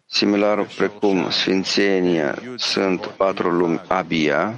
Similar 0.05 0.65
precum 0.65 1.29
Sfințenia 1.29 2.35
sunt 2.55 3.05
patru 3.05 3.49
lumi 3.51 3.81
Abia, 3.87 4.53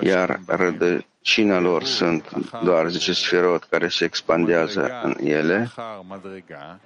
iar 0.00 0.40
rădăcina 0.46 1.58
lor 1.58 1.84
sunt 1.84 2.50
doar 2.64 2.88
10 2.88 3.12
sferot 3.12 3.64
care 3.64 3.88
se 3.88 4.04
expandează 4.04 5.00
în 5.02 5.16
ele, 5.26 5.70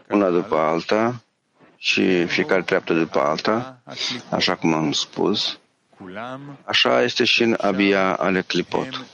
una 0.09 0.31
după 0.31 0.57
alta, 0.57 1.23
și 1.77 2.25
fiecare 2.27 2.63
treaptă 2.63 2.95
după 2.95 3.19
alta, 3.19 3.81
așa 4.31 4.55
cum 4.55 4.73
am 4.73 4.93
spus, 4.93 5.59
Așa 6.65 7.03
este 7.03 7.25
și 7.25 7.43
în 7.43 7.57
abia 7.61 8.15
ale 8.15 8.43
clipot. 8.43 9.07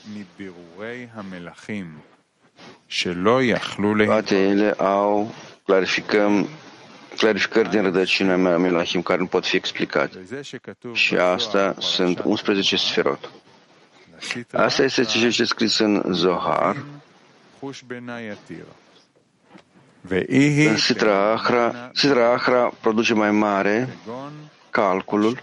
Toate 4.05 4.35
ele 4.35 4.71
au 4.71 5.33
clarificăm, 5.63 6.47
clarificări 7.17 7.69
din 7.69 7.81
rădăcina 7.81 8.35
mea, 8.35 8.57
Melahim, 8.57 9.01
care 9.01 9.19
nu 9.19 9.25
pot 9.25 9.45
fi 9.45 9.55
explicate. 9.55 10.25
Și 10.93 11.15
asta 11.15 11.75
sunt 11.79 12.21
11 12.23 12.75
sferot. 12.75 13.31
Asta 14.51 14.83
este 14.83 15.03
ce 15.03 15.25
este 15.25 15.43
scris 15.43 15.77
în 15.77 16.03
Zohar. 16.11 16.77
În 20.67 20.77
Sitra 20.77 21.31
Achra, 21.31 21.91
Sitra 21.93 22.31
Achra 22.31 22.71
produce 22.81 23.13
mai 23.13 23.31
mare 23.31 23.97
calculul 24.69 25.41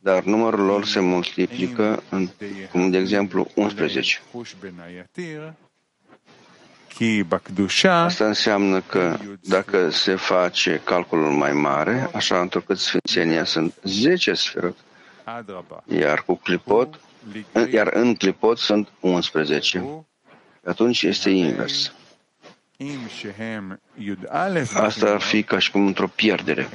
dar 0.00 0.22
numărul 0.22 0.64
lor 0.64 0.84
se 0.84 1.00
multiplică, 1.00 2.02
în, 2.10 2.28
cum 2.72 2.90
de 2.90 2.98
exemplu 2.98 3.50
11. 3.54 4.20
Asta 8.04 8.26
înseamnă 8.26 8.80
că 8.80 9.16
dacă 9.40 9.90
se 9.90 10.14
face 10.14 10.80
calculul 10.84 11.30
mai 11.30 11.52
mare, 11.52 12.10
așa 12.14 12.40
întrucât 12.40 12.78
Sfințenia 12.78 13.44
sunt 13.44 13.74
10 13.82 14.34
sferă, 14.34 14.74
iar 15.98 16.22
cu 16.22 16.34
clipot, 16.34 17.00
iar 17.70 17.88
în 17.92 18.14
clipot 18.14 18.58
sunt 18.58 18.88
11. 19.00 20.04
Atunci 20.64 21.02
este 21.02 21.30
invers. 21.30 21.92
Asta 24.84 25.10
ar 25.10 25.20
fi 25.20 25.42
ca 25.42 25.58
și 25.58 25.70
cum 25.70 25.86
într-o 25.86 26.06
pierdere 26.08 26.68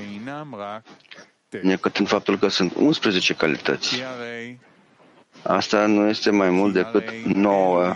necătând 1.62 2.08
faptul 2.08 2.38
că 2.38 2.48
sunt 2.48 2.74
11 2.76 3.34
calități. 3.34 4.04
Asta 5.44 5.86
nu 5.86 6.08
este 6.08 6.30
mai 6.30 6.50
mult 6.50 6.74
decât 6.74 7.10
9 7.24 7.96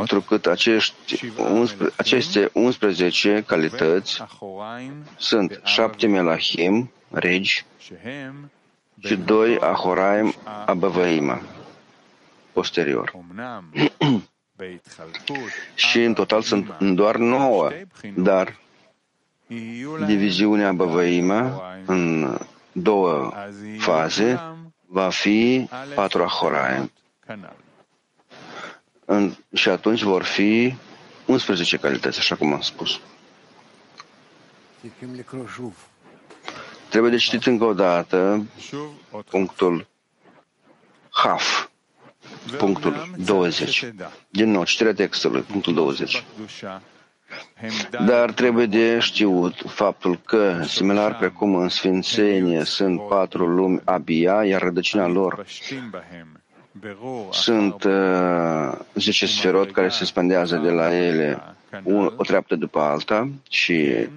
întrucât 0.00 0.46
acești 0.46 1.30
11, 1.36 1.96
aceste 1.96 2.50
11 2.52 3.44
calități 3.46 4.22
sunt 5.16 5.60
șapte 5.64 6.06
melahim, 6.06 6.92
regi, 7.10 7.64
și 8.98 9.16
doi 9.16 9.58
ahoraim, 9.58 10.34
abavăima, 10.66 11.40
posterior. 12.52 13.12
și 15.74 15.98
în 15.98 16.14
total 16.14 16.42
sunt 16.42 16.78
doar 16.78 17.16
nouă, 17.16 17.70
dar 18.14 18.56
diviziunea 20.06 20.72
Băvăima 20.72 21.62
în 21.86 22.36
două 22.72 23.32
faze 23.78 24.40
va 24.86 25.08
fi 25.08 25.68
patru 25.94 26.22
Ahoraim. 26.22 26.92
În, 29.04 29.34
și 29.54 29.68
atunci 29.68 30.02
vor 30.02 30.22
fi 30.22 30.74
11 31.26 31.76
calități, 31.76 32.18
așa 32.18 32.34
cum 32.34 32.52
am 32.52 32.60
spus. 32.60 33.00
Trebuie 36.88 37.10
de 37.10 37.16
citit 37.16 37.46
încă 37.46 37.64
o 37.64 37.72
dată 37.72 38.46
punctul 39.30 39.86
Haf, 41.10 41.68
punctul 42.58 43.10
20. 43.24 43.86
Din 44.28 44.50
nou, 44.50 44.64
citirea 44.64 44.94
textului, 44.94 45.40
punctul 45.40 45.74
20. 45.74 46.24
Dar 48.06 48.32
trebuie 48.32 48.66
de 48.66 48.98
știut 48.98 49.54
faptul 49.66 50.18
că, 50.24 50.62
similar 50.64 51.16
precum 51.16 51.54
în 51.54 51.68
Sfințenie 51.68 52.64
sunt 52.64 53.00
patru 53.08 53.46
lumi 53.46 53.80
abia, 53.84 54.44
iar 54.44 54.62
rădăcina 54.62 55.06
lor 55.06 55.44
sunt 57.30 57.84
uh, 57.84 58.78
10 58.94 59.26
sferot 59.26 59.70
care 59.72 59.88
se 59.88 60.04
spandează 60.04 60.56
de 60.56 60.70
la 60.70 60.94
ele 60.96 61.42
un, 61.82 62.12
o 62.16 62.22
treaptă 62.22 62.56
după 62.56 62.80
alta 62.80 63.28
și 63.50 64.08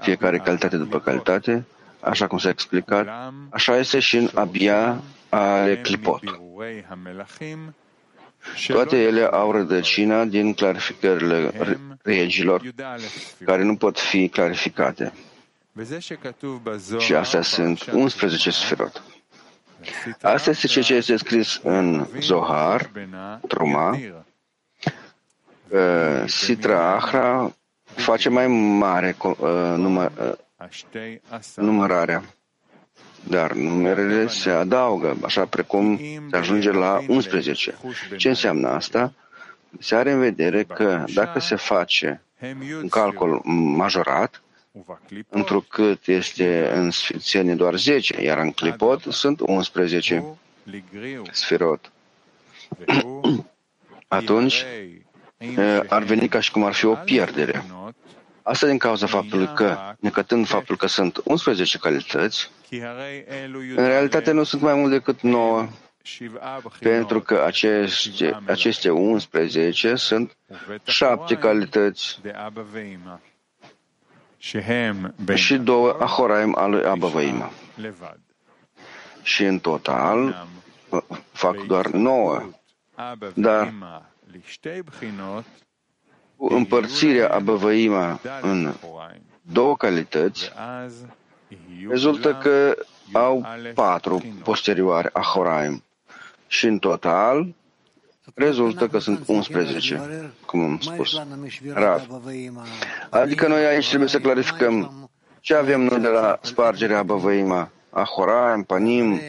fiecare 0.00 0.38
calitate 0.38 0.76
după 0.76 1.00
calitate, 1.00 1.64
așa 2.00 2.26
cum 2.26 2.38
s-a 2.38 2.48
explicat, 2.48 3.06
așa 3.50 3.76
este 3.76 3.98
și 3.98 4.16
în 4.16 4.28
abia 4.34 5.02
ale 5.28 5.80
clipot. 5.80 6.22
Toate 8.66 9.02
ele 9.02 9.24
au 9.24 9.52
rădăcina 9.52 10.24
din 10.24 10.54
clarificările 10.54 11.52
regilor 12.02 12.62
care 13.44 13.62
nu 13.62 13.76
pot 13.76 13.98
fi 13.98 14.28
clarificate. 14.28 15.12
Și 16.98 17.14
astea 17.14 17.42
sunt 17.42 17.90
11 17.92 18.50
sferot. 18.50 19.02
Asta 20.22 20.50
este 20.50 20.66
ceea 20.66 20.84
ce 20.84 20.94
este 20.94 21.16
scris 21.16 21.60
în 21.62 22.06
Zohar, 22.20 22.90
Truma. 23.48 23.98
Sitra 26.26 26.94
Ahra 26.94 27.54
face 27.84 28.28
mai 28.28 28.46
mare 28.78 29.16
uh, 29.22 29.36
număr, 29.76 30.12
uh, 30.18 31.56
numărarea 31.56 32.22
dar 33.28 33.52
numerele 33.52 34.26
se 34.28 34.50
adaugă, 34.50 35.16
așa 35.24 35.44
precum 35.44 36.00
se 36.30 36.36
ajunge 36.36 36.70
la 36.70 37.00
11. 37.08 37.74
Ce 38.16 38.28
înseamnă 38.28 38.68
asta? 38.68 39.12
Se 39.78 39.94
are 39.94 40.10
în 40.10 40.18
vedere 40.18 40.64
că 40.64 41.04
dacă 41.14 41.38
se 41.40 41.56
face 41.56 42.20
un 42.82 42.88
calcul 42.88 43.40
majorat, 43.76 44.42
întrucât 45.28 46.06
este 46.06 46.70
în 46.74 46.90
sfințenie 46.90 47.54
doar 47.54 47.74
10, 47.74 48.22
iar 48.22 48.38
în 48.38 48.50
clipot 48.50 49.02
sunt 49.02 49.40
11 49.40 50.24
sferot. 51.32 51.92
Atunci 54.08 54.64
ar 55.88 56.02
veni 56.02 56.28
ca 56.28 56.40
și 56.40 56.50
cum 56.50 56.64
ar 56.64 56.72
fi 56.72 56.84
o 56.84 56.94
pierdere. 56.94 57.64
Asta 58.42 58.66
din 58.66 58.78
cauza 58.78 59.06
faptului 59.06 59.48
că, 59.54 59.76
necătând 59.98 60.46
faptul 60.46 60.76
că 60.76 60.86
sunt 60.86 61.20
11 61.24 61.78
calități, 61.78 62.50
în 63.76 63.86
realitate 63.86 64.32
nu 64.32 64.42
sunt 64.42 64.62
mai 64.62 64.74
mult 64.74 64.90
decât 64.90 65.20
9, 65.20 65.68
pentru 66.80 67.20
că 67.20 67.42
aceste, 67.46 68.38
aceste 68.46 68.90
11 68.90 69.94
sunt 69.94 70.36
șapte 70.84 71.36
calități. 71.36 72.20
și 75.34 75.56
două 75.56 75.96
ahoraim 76.00 76.56
al 76.58 76.70
lui 76.70 76.84
Abavaima. 76.84 77.50
Și 79.22 79.44
în 79.44 79.58
total 79.58 80.46
fac 81.32 81.56
doar 81.66 81.86
nouă. 81.86 82.50
Dar 83.34 83.72
cu 86.36 86.54
împărțirea 86.54 87.28
Abăvăima 87.28 88.20
în 88.40 88.74
două 89.42 89.76
calități, 89.76 90.52
rezultă 91.88 92.34
că 92.34 92.76
au 93.12 93.46
patru 93.74 94.22
posterioare 94.42 95.10
Ahoraim 95.12 95.82
și 96.46 96.66
în 96.66 96.78
total 96.78 97.54
rezultă 98.34 98.88
că 98.88 98.98
sunt 98.98 99.22
11, 99.26 100.32
cum 100.46 100.60
am 100.60 100.78
spus. 100.80 101.20
Rav. 101.72 102.06
Adică 103.10 103.48
noi 103.48 103.64
aici 103.64 103.88
trebuie 103.88 104.08
să 104.08 104.18
clarificăm 104.18 105.10
ce 105.40 105.54
avem 105.54 105.80
noi 105.80 106.00
de 106.00 106.08
la 106.08 106.38
spargerea 106.42 106.98
Abăvăima 106.98 107.70
Ahora, 107.90 108.62
Panim, 108.66 109.20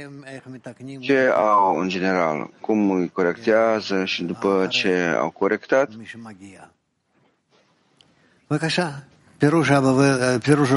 ce 0.99 1.32
au 1.36 1.77
în 1.77 1.89
general, 1.89 2.49
cum 2.62 2.91
îi 2.91 3.10
corectează 3.10 4.06
și 4.06 4.23
după 4.23 4.67
ce 4.69 5.15
au 5.19 5.30
corectat, 5.30 5.89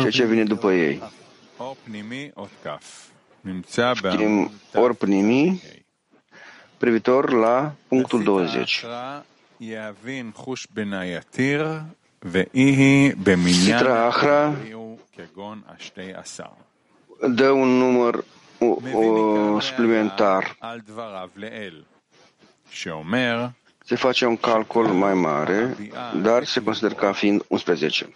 ceea 0.00 0.10
ce 0.10 0.24
vine 0.24 0.44
după 0.44 0.72
ei. 0.72 1.02
Știm 4.10 4.50
ori 4.74 4.96
pnimi 4.96 5.62
privitor 6.76 7.32
la 7.32 7.72
punctul 7.88 8.22
20. 8.22 8.84
Sitra 13.52 14.06
Ahra 14.06 14.56
dă 17.28 17.50
un 17.50 17.68
număr 17.68 18.24
o, 18.94 19.60
suplimentar. 19.60 20.56
Se 23.84 23.94
face 23.96 24.26
un 24.26 24.36
calcul 24.36 24.86
mai 24.86 25.14
mare, 25.14 25.76
dar 26.22 26.44
se 26.44 26.62
consideră 26.62 26.94
ca 26.94 27.12
fiind 27.12 27.44
11. 27.48 28.08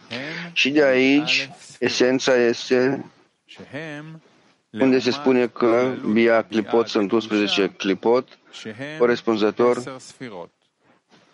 Și 0.52 0.70
de 0.70 0.84
aici, 0.84 1.50
esența 1.78 2.34
este 2.36 3.04
unde 4.70 4.98
se 4.98 5.10
spune 5.10 5.46
că 5.46 5.94
Bia 6.12 6.42
Clipot 6.42 6.88
sunt 6.88 7.12
11 7.12 7.68
Clipot, 7.76 8.38
corespunzător 8.98 9.82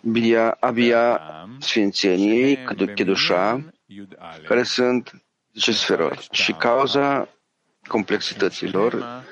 Bia, 0.00 0.56
Abia 0.60 1.20
Sfințeniei, 1.58 2.58
Kedușa, 2.94 3.64
care 4.46 4.62
sunt 4.62 5.22
10 5.54 5.72
sferot. 5.72 6.26
Și 6.30 6.52
cauza 6.52 7.28
complexităților 7.88 9.22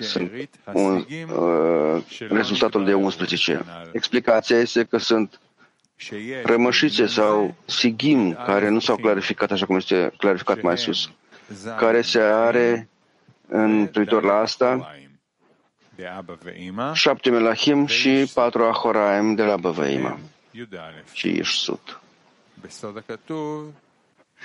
sunt 0.00 0.30
un, 0.72 1.04
uh, 1.34 2.02
rezultatul 2.28 2.84
de 2.84 2.94
11. 2.94 3.64
Explicația 3.92 4.58
este 4.58 4.84
că 4.84 4.98
sunt 4.98 5.40
rămășițe 6.44 7.06
sau 7.06 7.54
sigim 7.64 8.32
care 8.32 8.68
nu 8.68 8.78
s-au 8.78 8.96
clarificat 8.96 9.50
așa 9.50 9.66
cum 9.66 9.76
este 9.76 10.12
clarificat 10.16 10.60
mai 10.60 10.78
sus, 10.78 11.10
care 11.78 12.02
se 12.02 12.20
are 12.20 12.88
în 13.48 13.86
privitor 13.86 14.22
la 14.22 14.34
asta 14.34 14.94
șapte 16.94 17.30
melahim 17.30 17.86
și 17.86 18.30
patru 18.34 18.64
ahoraim 18.64 19.34
de 19.34 19.42
la 19.42 19.56
Băvăima 19.56 20.18
și 21.12 21.28
Ișsut. 21.28 22.00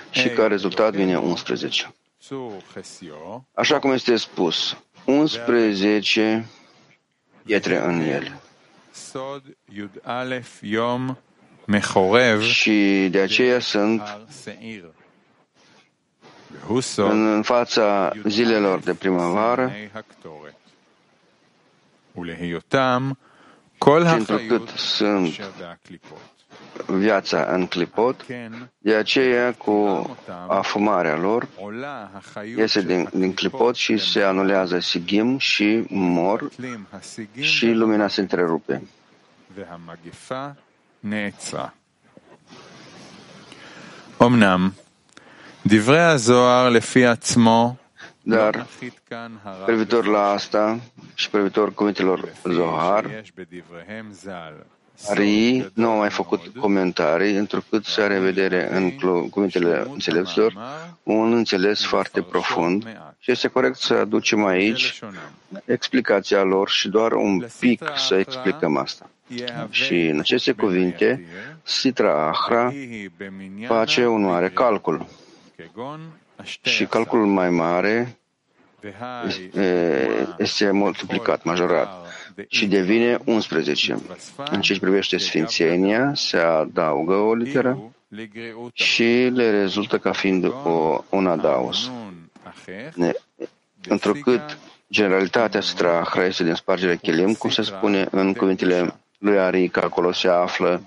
Și 0.09 0.29
ca 0.29 0.47
rezultat 0.47 0.93
vine 0.93 1.17
11. 1.17 1.93
Așa 3.53 3.79
cum 3.79 3.91
este 3.91 4.15
spus, 4.15 4.77
11 5.05 6.45
pietre 7.45 7.77
în 7.85 7.99
el. 8.01 8.39
Și 12.41 13.07
de 13.11 13.19
aceea 13.19 13.59
sunt 13.59 14.01
în 16.95 17.41
fața 17.43 18.11
zilelor 18.23 18.79
de 18.79 18.93
primăvară, 18.93 19.71
pentru 23.77 24.15
întrucât 24.15 24.67
sunt 24.69 25.39
viața 26.87 27.47
în 27.51 27.67
clipot, 27.67 28.25
de 28.77 28.95
aceea 28.95 29.53
cu 29.53 30.09
afumarea 30.47 31.17
lor 31.17 31.47
iese 32.57 32.81
din, 32.81 33.09
din 33.13 33.33
clipot 33.33 33.75
și 33.75 33.97
se 33.97 34.21
anulează 34.21 34.79
sigim 34.79 35.37
și 35.37 35.85
mor 35.89 36.49
și 37.39 37.71
lumina 37.71 38.07
se 38.07 38.21
întrerupe. 38.21 38.87
Omnam, 44.17 44.73
dar, 48.21 48.65
privitor 49.65 50.05
la 50.05 50.29
asta 50.29 50.79
și 51.13 51.29
privitor 51.29 51.73
cuvintelor 51.73 52.33
Zohar, 52.43 53.23
Ari 55.09 55.71
nu 55.73 55.89
au 55.89 55.97
mai 55.97 56.09
făcut 56.09 56.41
comentarii, 56.59 57.35
întrucât 57.35 57.85
se 57.85 58.01
are 58.01 58.19
vedere 58.19 58.75
în 58.75 58.91
cuvintele 59.29 59.87
înțelepților 59.91 60.53
un 61.03 61.33
înțeles 61.33 61.85
foarte 61.85 62.21
profund. 62.21 62.83
Și 63.19 63.31
este 63.31 63.47
corect 63.47 63.79
să 63.79 63.93
aducem 63.93 64.45
aici 64.45 64.99
explicația 65.65 66.43
lor 66.43 66.69
și 66.69 66.89
doar 66.89 67.11
un 67.11 67.45
pic 67.59 67.83
să 68.07 68.15
explicăm 68.15 68.77
asta. 68.77 69.09
Și 69.69 70.05
în 70.05 70.19
aceste 70.19 70.51
cuvinte, 70.51 71.25
Sitra 71.63 72.27
Ahra 72.27 72.73
face 73.67 74.05
un 74.05 74.21
mare 74.21 74.49
calcul. 74.49 75.05
Și 76.61 76.85
calculul 76.85 77.25
mai 77.25 77.49
mare 77.49 78.17
este 80.37 80.71
multiplicat, 80.71 81.43
majorat. 81.43 82.07
Și 82.47 82.67
devine 82.67 83.17
11. 83.25 83.97
În 84.51 84.61
ce 84.61 84.79
privește 84.79 85.17
sfințenia, 85.17 86.11
se 86.15 86.37
adaugă 86.37 87.13
o 87.13 87.33
literă 87.33 87.91
și 88.73 89.29
le 89.33 89.49
rezultă 89.49 89.97
ca 89.97 90.11
fiind 90.11 90.45
o, 90.45 91.03
un 91.09 91.27
adaos. 91.27 91.91
Întrucât 93.87 94.57
generalitatea 94.91 95.61
strahra 95.61 96.25
este 96.25 96.43
din 96.43 96.53
spargerea 96.53 96.95
chelim, 96.95 97.33
cum 97.33 97.49
se 97.49 97.61
spune 97.61 98.07
în 98.11 98.33
cuvintele 98.33 98.95
lui 99.17 99.39
Ari, 99.39 99.67
că 99.67 99.79
acolo 99.79 100.11
se 100.11 100.27
află 100.27 100.81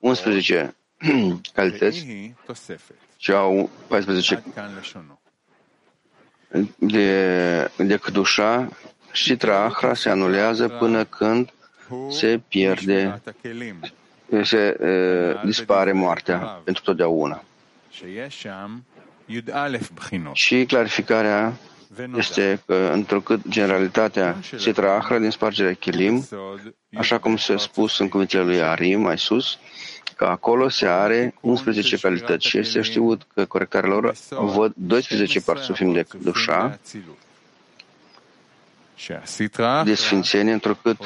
11 0.00 0.74
calități 1.54 2.06
și 3.16 3.30
au 3.32 3.70
14 3.86 4.42
de, 6.76 7.70
de 7.76 7.96
Kdușa 7.96 8.68
și 9.12 9.36
Trahra 9.36 9.94
se 9.94 10.08
anulează 10.08 10.68
până 10.68 11.04
când 11.04 11.52
se 12.10 12.40
pierde, 12.48 13.22
se 14.42 14.76
uh, 14.80 15.44
dispare 15.44 15.92
moartea 15.92 16.38
pentru 16.38 16.82
totdeauna. 16.82 17.44
Și 20.32 20.64
clarificarea 20.64 21.52
este 22.16 22.62
că, 22.66 22.90
întrucât 22.92 23.48
generalitatea 23.48 24.36
se 24.56 24.72
trahra 24.72 25.18
din 25.18 25.30
spargerea 25.30 25.72
chilim, 25.72 26.28
așa 26.96 27.18
cum 27.18 27.36
se 27.36 27.56
spus 27.56 27.98
în 27.98 28.08
cuvintele 28.08 28.42
lui 28.42 28.62
Ari 28.62 28.94
mai 28.94 29.18
sus, 29.18 29.58
că 30.16 30.24
acolo 30.24 30.68
se 30.68 30.86
are 30.86 31.34
11 31.40 31.96
calități 31.96 32.46
și 32.46 32.58
este 32.58 32.80
știut 32.80 33.22
că 33.34 33.44
corectarea 33.44 33.88
lor 33.88 34.14
văd 34.30 34.72
12 34.76 35.40
parsufim 35.40 35.92
de 35.92 36.06
dușa, 36.18 36.78
de 39.84 39.94
sfințenie, 39.94 40.52
întrucât 40.52 40.96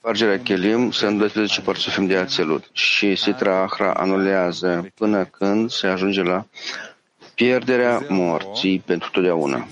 pargerea 0.00 0.40
chelim 0.40 0.90
sunt 0.90 1.18
12 1.18 1.60
parsufim 1.60 2.06
de 2.06 2.16
ațelut 2.16 2.68
și 2.72 3.14
Sitra 3.14 3.62
Ahra 3.62 3.92
anulează 3.92 4.88
până 4.94 5.24
când 5.24 5.70
se 5.70 5.86
ajunge 5.86 6.22
la 6.22 6.46
pierderea 7.34 8.06
morții 8.08 8.78
pentru 8.78 9.10
totdeauna. 9.10 9.66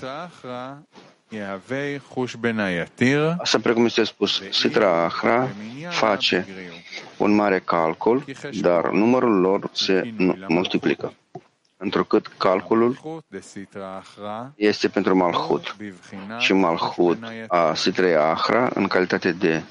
Asta, 3.41 3.59
precum 3.59 3.85
este 3.85 4.03
spus, 4.03 4.41
Sitra 4.51 5.03
Ahra 5.03 5.49
face 5.89 6.47
un 7.17 7.35
mare 7.35 7.59
calcul, 7.59 8.25
dar 8.61 8.89
numărul 8.89 9.39
lor 9.39 9.69
se 9.71 10.13
multiplică. 10.47 11.13
Întrucât 11.77 12.27
calculul 12.27 13.21
este 14.55 14.87
pentru 14.87 15.15
Malhut. 15.15 15.75
Și 16.39 16.53
Malhut 16.53 17.17
a 17.47 17.73
Sitrei 17.73 18.15
Ahra 18.15 18.69
în 18.73 18.87
calitate 18.87 19.31
de 19.31 19.63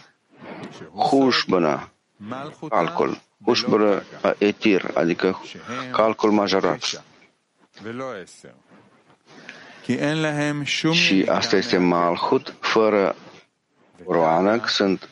Hushbana, 0.94 1.90
calcul, 2.68 3.20
Hushbana 3.44 4.02
etir, 4.38 4.90
adică 4.94 5.40
calcul 5.92 6.30
majorat. 6.30 7.04
Și 10.92 11.24
asta 11.28 11.57
este 11.57 11.78
Malhut 11.78 12.54
fără 12.61 13.16
Roană, 14.07 14.61
sunt 14.66 15.09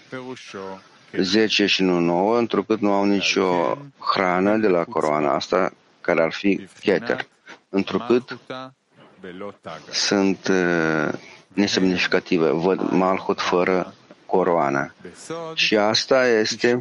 10 1.17 1.67
și 1.67 1.83
nu 1.83 1.99
9, 1.99 2.39
întrucât 2.39 2.81
nu 2.81 2.93
au 2.93 3.05
nicio 3.05 3.79
hrană 3.99 4.57
de 4.57 4.69
la 4.69 4.85
coroana 4.85 5.35
asta 5.35 5.73
care 6.01 6.23
ar 6.23 6.33
fi 6.33 6.69
Keter, 6.81 7.27
întrucât 7.69 8.39
sunt 9.91 10.49
uh, 10.49 11.13
nesemnificative. 11.49 12.51
Văd 12.51 12.91
Malhut 12.91 13.41
fără 13.41 13.95
coroana. 14.27 14.95
Și 15.55 15.77
asta 15.77 16.27
este 16.27 16.81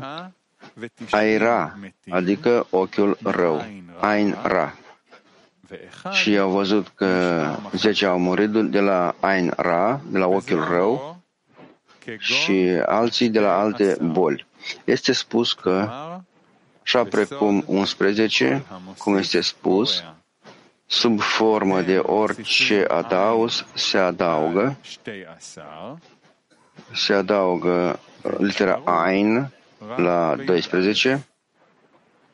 Aira, 1.09 1.77
adică 2.09 2.67
ochiul 2.69 3.17
rău, 3.23 3.65
Ain 3.99 4.37
Ra. 4.43 4.73
și 6.11 6.37
au 6.37 6.49
văzut 6.49 6.87
că 6.95 7.43
zece 7.71 8.05
au 8.05 8.19
murit 8.19 8.49
de 8.49 8.79
la 8.79 9.15
Ain 9.19 9.53
Ra, 9.57 10.01
de 10.09 10.17
la 10.17 10.27
ochiul 10.27 10.67
rău, 10.69 11.20
și 12.17 12.81
alții 12.85 13.29
de 13.29 13.39
la 13.39 13.59
alte 13.59 13.97
boli. 14.01 14.45
Este 14.83 15.11
spus 15.11 15.53
că, 15.53 15.89
așa 16.83 17.03
precum 17.03 17.63
11, 17.65 18.63
cum 18.97 19.15
este 19.15 19.41
spus, 19.41 20.03
sub 20.85 21.19
formă 21.19 21.81
de 21.81 21.97
orice 21.97 22.85
adaus 22.89 23.65
se 23.73 23.97
adaugă, 23.97 24.77
se 26.93 27.13
adaugă 27.13 27.99
litera 28.37 28.81
Ain 28.85 29.51
la 29.95 30.35
12 30.45 31.27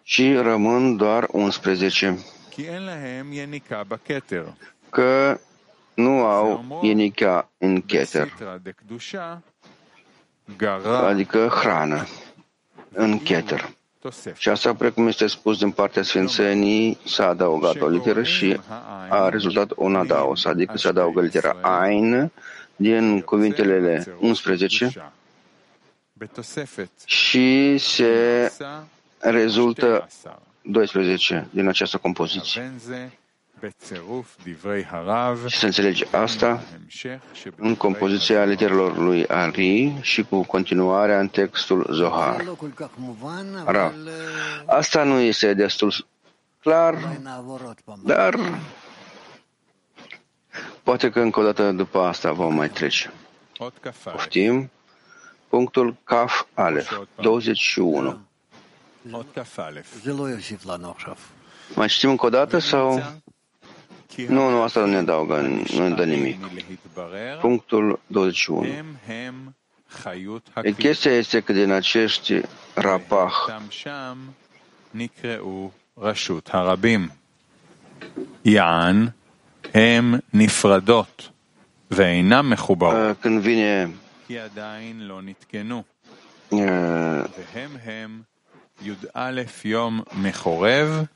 și 0.04 0.34
rămân 0.34 0.98
doar 0.98 1.28
11 1.32 2.20
că 4.90 5.40
nu 5.94 6.26
au 6.26 6.80
ienica 6.82 7.52
în 7.58 7.82
Keter, 7.82 8.34
adică 10.86 11.48
hrană 11.48 12.08
în 12.92 13.20
Keter. 13.20 13.70
Și 14.38 14.50
asta, 14.50 14.74
precum 14.74 15.08
este 15.08 15.28
spus 15.28 15.58
din 15.58 15.72
partea 15.72 16.04
Sfințenii, 16.04 16.98
s-a 17.06 17.28
adăugat 17.28 17.82
o 17.82 17.88
literă 17.88 18.24
și 18.24 18.60
a 19.10 19.30
rezultat 19.30 19.72
un 19.76 19.96
adaos, 19.96 20.46
adică 20.46 20.78
se 20.78 20.88
adaugă 20.88 21.22
litera 21.22 21.58
Ain 21.62 22.32
din 22.76 23.22
cuvintele 23.22 24.04
11 24.20 25.12
și 27.06 27.78
se 27.78 28.52
rezultă 29.20 30.08
12 30.62 31.48
din 31.52 31.68
această 31.68 31.98
compoziție. 31.98 32.74
Și 35.48 35.58
să 35.58 35.66
înțelegi 35.66 36.06
asta 36.16 36.64
în 37.56 37.76
compoziția 37.76 38.44
literelor 38.44 38.98
lui 38.98 39.28
Ari 39.28 39.98
și 40.02 40.24
cu 40.24 40.44
continuarea 40.44 41.20
în 41.20 41.28
textul 41.28 41.88
Zohar. 41.92 42.46
Ra. 43.66 43.94
Asta 44.66 45.04
nu 45.04 45.20
este 45.20 45.54
destul 45.54 46.08
clar, 46.60 47.20
dar 48.04 48.40
poate 50.84 51.10
că 51.10 51.20
încă 51.20 51.40
o 51.40 51.44
dată 51.44 51.72
după 51.72 52.00
asta 52.00 52.32
vom 52.32 52.54
mai 52.54 52.70
trece. 52.70 53.14
Poftim. 54.04 54.70
Punctul 55.50 55.96
Kaf 56.04 56.44
Alef, 56.54 57.00
21. 57.16 58.20
Mai 61.76 61.88
citim 61.88 62.10
încă 62.10 62.26
o 62.26 62.30
dată 62.30 62.58
sau? 62.58 63.04
Nu, 64.29 64.51
nu, 64.51 64.63
asta 64.63 64.81
nu 64.81 64.87
ne 64.87 64.97
adaugă, 64.97 65.41
nu 65.77 65.89
ne 65.89 65.95
dă 65.95 66.05
nimic. 66.05 66.39
Punctul 67.41 68.01
21. 68.07 68.67
E 70.63 70.73
chestia 70.73 71.13
este 71.13 71.41
că 71.41 71.53
din 71.53 71.71
acești 71.71 72.41
rapah 72.75 73.33
יען 78.45 79.09
הם 79.75 80.15
נפרדות 80.33 81.29
ואינן 81.91 82.47
מחוברות, 82.47 83.21
când 83.21 83.45
vine 83.45 83.91
כי 84.27 84.39
עדיין 84.39 85.01
לא 85.01 85.23
נתקנו. 85.23 85.83
uh, 86.53 86.55
והם 87.55 87.77
הם 87.85 88.23
י"א 88.83 89.43
יום 89.65 90.01
מחורב, 90.13 90.89
דרך 90.89 91.16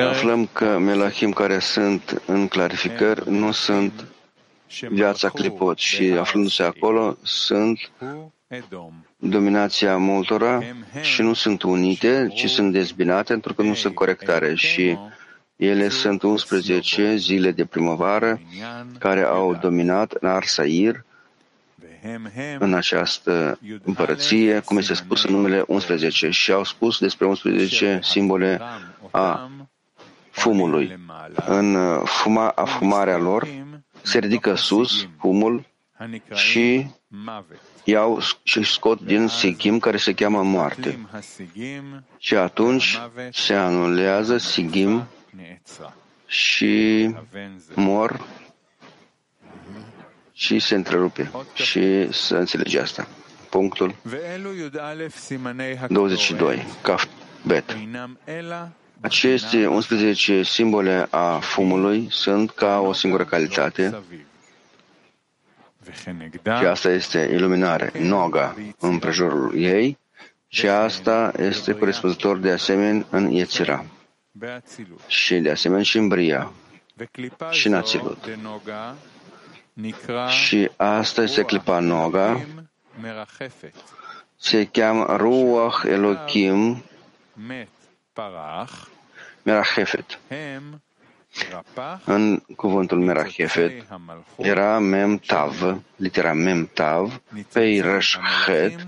aflăm 0.00 0.48
că 0.52 0.78
melahim 0.78 1.32
care 1.32 1.58
sunt 1.58 2.22
în 2.26 2.48
clarificări 2.48 3.30
nu 3.30 3.52
sunt 3.52 4.04
viața 4.88 5.28
clipot 5.28 5.78
și 5.78 6.14
aflându-se 6.18 6.62
acolo 6.62 7.16
sunt 7.22 7.90
dominația 9.16 9.96
multora 9.96 10.62
și 11.00 11.22
nu 11.22 11.32
sunt 11.32 11.62
unite, 11.62 12.28
ci 12.34 12.50
sunt 12.50 12.72
dezbinate 12.72 13.32
pentru 13.32 13.54
că 13.54 13.62
nu 13.62 13.74
sunt 13.74 13.94
corectare 13.94 14.54
și 14.54 14.98
ele 15.56 15.88
sunt 15.88 16.22
11 16.22 17.16
zile 17.16 17.50
de 17.50 17.64
primăvară 17.64 18.40
care 18.98 19.22
au 19.22 19.54
dominat 19.54 20.12
în 20.12 20.28
Narsair 20.28 21.04
în 22.58 22.74
această 22.74 23.58
împărăție, 23.84 24.60
cum 24.60 24.76
este 24.76 24.94
spus 24.94 25.24
în 25.24 25.34
numele 25.34 25.64
11, 25.66 26.30
și 26.30 26.52
au 26.52 26.64
spus 26.64 26.98
despre 26.98 27.26
11 27.26 28.00
simbole 28.02 28.60
a 29.10 29.50
fumului. 30.38 30.98
În 31.46 31.74
uh, 31.74 32.02
fuma, 32.04 32.48
afumarea 32.48 33.18
lor 33.18 33.48
se 34.02 34.18
ridică 34.18 34.54
sus 34.54 35.08
fumul 35.18 35.66
și 36.34 36.86
iau 37.84 38.20
și 38.42 38.62
scot 38.62 39.00
din 39.00 39.26
Sigim 39.28 39.78
care 39.78 39.96
se 39.96 40.14
cheamă 40.14 40.42
moarte. 40.42 41.08
Și 42.18 42.34
atunci 42.34 42.98
se 43.32 43.54
anulează 43.54 44.38
Sigim 44.38 45.06
și 46.26 47.14
mor 47.74 48.26
și 50.32 50.58
se 50.58 50.74
întrerupe. 50.74 51.30
Și 51.54 52.12
să 52.12 52.36
înțelegi 52.36 52.78
asta. 52.78 53.08
Punctul 53.50 53.94
22. 55.88 56.64
Kaf 56.82 57.06
Bet. 57.42 57.76
Aceste 59.00 59.66
11 59.66 60.42
simbole 60.42 61.06
a 61.10 61.38
fumului 61.38 62.08
sunt 62.10 62.50
ca 62.50 62.80
o 62.80 62.92
singură 62.92 63.24
calitate. 63.24 64.02
Și 66.44 66.64
asta 66.66 66.90
este 66.90 67.28
iluminare, 67.32 67.92
noga 67.98 68.56
în 68.78 68.98
prejurul 68.98 69.54
ei 69.56 69.98
și 70.48 70.68
asta 70.68 71.32
este 71.38 71.72
corespunzător 71.72 72.38
de 72.38 72.50
asemenea 72.50 73.06
în 73.10 73.30
Yetzira 73.30 73.84
și 75.06 75.38
de 75.38 75.50
asemenea 75.50 75.84
și 75.84 75.98
în 75.98 76.08
Bria. 76.08 76.52
Și 77.50 77.66
în 77.66 77.74
Ațilut. 77.74 78.28
Și 80.28 80.70
asta 80.76 81.22
este 81.22 81.42
clipa 81.42 81.78
noga, 81.78 82.46
se 84.36 84.64
cheamă 84.64 85.16
Ruach 85.16 85.82
Elohim 85.84 86.82
Merachefet. 89.42 90.18
În 92.04 92.42
cuvântul 92.56 92.98
Merachefet 92.98 93.86
era 94.36 94.78
Mem 94.78 95.16
Tav, 95.16 95.82
litera 95.96 96.32
Mem 96.32 96.70
Tav, 96.74 97.20
pe 97.52 97.80
Rashchet, 97.82 98.86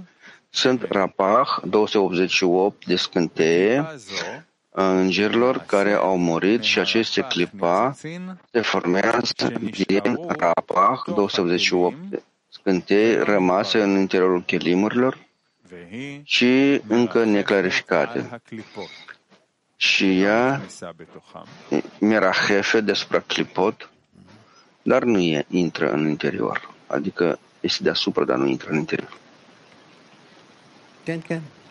sunt 0.49 0.83
Rapach 0.89 1.61
288 1.65 2.87
de 2.87 2.97
scânteie 2.97 3.87
îngerilor 4.71 5.59
care 5.59 5.93
au 5.93 6.17
murit 6.19 6.63
și 6.63 6.79
aceste 6.79 7.21
clipa 7.21 7.95
se 8.51 8.61
formează 8.61 9.53
din 9.71 10.19
Rapach 10.29 11.05
288 11.05 11.97
de 12.09 12.23
scânteie 12.49 13.21
rămase 13.21 13.83
în 13.83 13.99
interiorul 13.99 14.43
chelimurilor 14.43 15.19
și 16.23 16.81
încă 16.87 17.25
neclarificate 17.25 18.43
și 19.83 20.21
ea 20.21 20.61
mirahefe 21.99 22.81
despre 22.81 23.25
clipot, 23.27 23.91
dar 24.83 25.03
nu 25.03 25.19
e, 25.19 25.47
intră 25.49 25.91
în 25.91 26.09
interior. 26.09 26.75
Adică 26.87 27.39
este 27.61 27.83
deasupra, 27.83 28.25
dar 28.25 28.37
nu 28.37 28.47
intră 28.47 28.71
în 28.71 28.77
interior. 28.77 29.17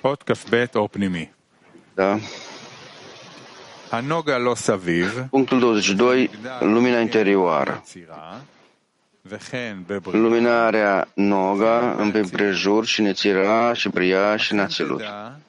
Pot 0.01 0.21
căfbet 0.21 0.75
opnimi. 0.75 1.33
Da. 1.93 2.19
Hanoga 3.89 4.37
lo 4.37 4.55
saviv. 4.55 5.25
Punctul 5.29 5.59
22. 5.59 6.29
Da. 6.41 6.57
Lumina 6.61 6.99
interioară. 6.99 7.83
Luminarea 10.11 11.07
Noga 11.13 11.95
în 11.97 12.27
prejur 12.31 12.85
și 12.85 13.01
Nețira 13.01 13.73
și 13.73 13.89
Bria 13.89 14.37
și 14.37 14.53
Națilut. 14.53 14.99
Da 14.99 15.39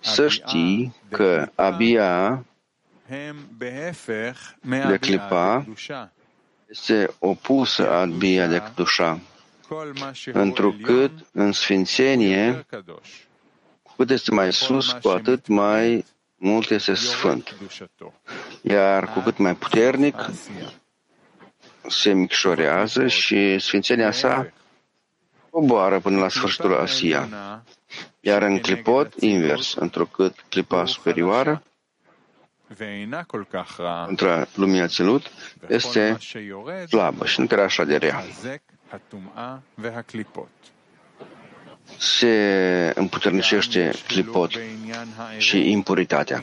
să 0.00 0.28
știi 0.28 0.94
că 1.10 1.48
abia 1.54 2.44
de 4.88 4.98
clipa 5.00 5.64
este 6.66 7.14
opusă 7.18 7.90
abia 7.90 8.46
de 8.46 8.62
dușa, 8.74 9.20
întrucât 10.32 11.10
în 11.32 11.52
sfințenie, 11.52 12.66
cât 13.96 14.10
este 14.10 14.30
mai 14.30 14.52
sus, 14.52 14.92
cu 14.92 15.08
atât 15.08 15.46
mai 15.46 16.04
mult 16.36 16.70
este 16.70 16.94
sfânt. 16.94 17.56
Iar 18.62 19.12
cu 19.12 19.20
cât 19.20 19.38
mai 19.38 19.54
puternic 19.54 20.30
se 21.88 22.12
micșorează 22.12 23.06
și 23.06 23.58
sfințenia 23.58 24.10
sa 24.10 24.52
coboară 25.50 26.00
până 26.00 26.18
la 26.18 26.28
sfârșitul 26.28 26.74
Asia. 26.74 27.28
Iar 28.24 28.42
în 28.42 28.58
clipot, 28.58 29.14
invers, 29.20 29.74
întrucât 29.74 30.44
clipa 30.48 30.86
superioară, 30.86 31.62
între 34.06 34.46
lumina 34.54 34.86
ținut, 34.86 35.30
este 35.68 36.18
slabă 36.88 37.26
și 37.26 37.40
nu 37.40 37.46
era 37.50 37.62
așa 37.62 37.84
de 37.84 37.96
rea. 37.96 38.24
Se 41.96 42.92
împuternicește 42.94 43.92
clipot 44.06 44.50
și 45.38 45.70
impuritatea. 45.70 46.42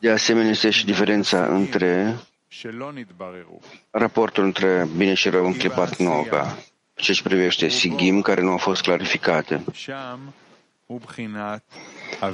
De 0.00 0.10
asemenea, 0.10 0.50
este 0.50 0.70
și 0.70 0.84
diferența 0.84 1.46
între 1.46 2.16
raportul 3.90 4.44
între 4.44 4.88
bine 4.96 5.14
și 5.14 5.28
rău 5.28 5.46
în 5.46 5.56
clipat 5.56 5.96
noga 5.96 6.56
ce 6.94 7.10
își 7.10 7.22
privește 7.22 7.68
Sigim 7.68 8.20
care 8.20 8.40
nu 8.40 8.50
au 8.50 8.56
fost 8.56 8.82
clarificate 8.82 9.64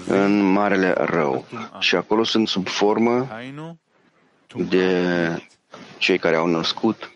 în 0.06 0.40
Marele 0.40 0.94
Rău. 0.98 1.44
Și 1.78 1.96
acolo 1.96 2.24
sunt 2.24 2.48
sub 2.48 2.68
formă 2.68 3.28
de 4.54 4.98
cei 5.98 6.18
care 6.18 6.36
au 6.36 6.46
născut 6.46 7.10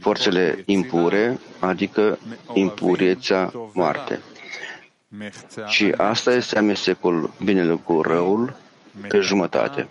forțele 0.00 0.62
impure, 0.66 1.38
adică 1.58 2.18
impurețea 2.54 3.52
moarte. 3.72 4.20
Și 5.66 5.94
asta 5.96 6.32
este 6.32 6.58
amestecul 6.58 7.32
binele 7.44 7.74
cu 7.74 8.02
răul 8.02 8.56
pe 9.08 9.20
jumătate. 9.20 9.88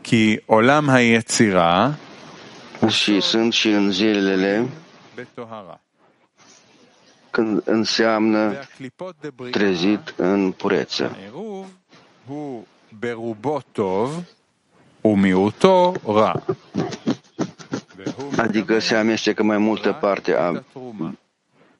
Ki 0.00 0.42
olam 0.46 0.86
ha 0.88 1.00
și 2.88 3.20
sunt 3.20 3.52
și 3.52 3.68
în 3.68 3.90
zilele 3.90 4.68
când 7.30 7.62
înseamnă 7.64 8.58
trezit 9.50 10.14
în 10.16 10.52
pureță. 10.52 11.16
Adică 18.36 18.78
se 18.78 18.94
amestecă 18.94 19.42
mai 19.42 19.58
multă 19.58 19.92
parte 19.92 20.34
a 20.34 20.62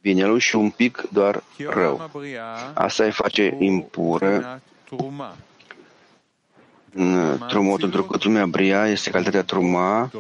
binelui 0.01 0.41
și 0.41 0.57
un 0.57 0.71
pic 0.71 1.09
doar 1.13 1.43
rău. 1.69 2.11
Asta 2.75 3.05
îi 3.05 3.11
face 3.11 3.57
impură. 3.59 4.61
În 6.95 7.39
trumot, 7.49 7.81
pentru 7.81 8.05
că 8.05 8.19
trumea 8.19 8.47
bria 8.47 8.87
este 8.87 9.11
calitatea 9.11 9.43
truma. 9.43 10.11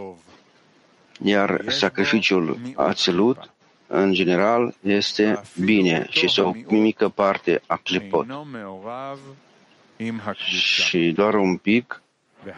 Iar 1.22 1.64
sacrificiul 1.68 2.58
ațelut, 2.74 3.50
în 3.86 4.12
general, 4.12 4.74
este 4.80 5.42
bine 5.64 6.06
și 6.10 6.24
este 6.24 6.40
o 6.40 6.52
mică 6.68 7.08
parte 7.08 7.62
a 7.66 7.76
clipot. 7.76 8.26
Și 10.38 11.12
doar 11.14 11.34
un 11.34 11.56
pic 11.56 12.02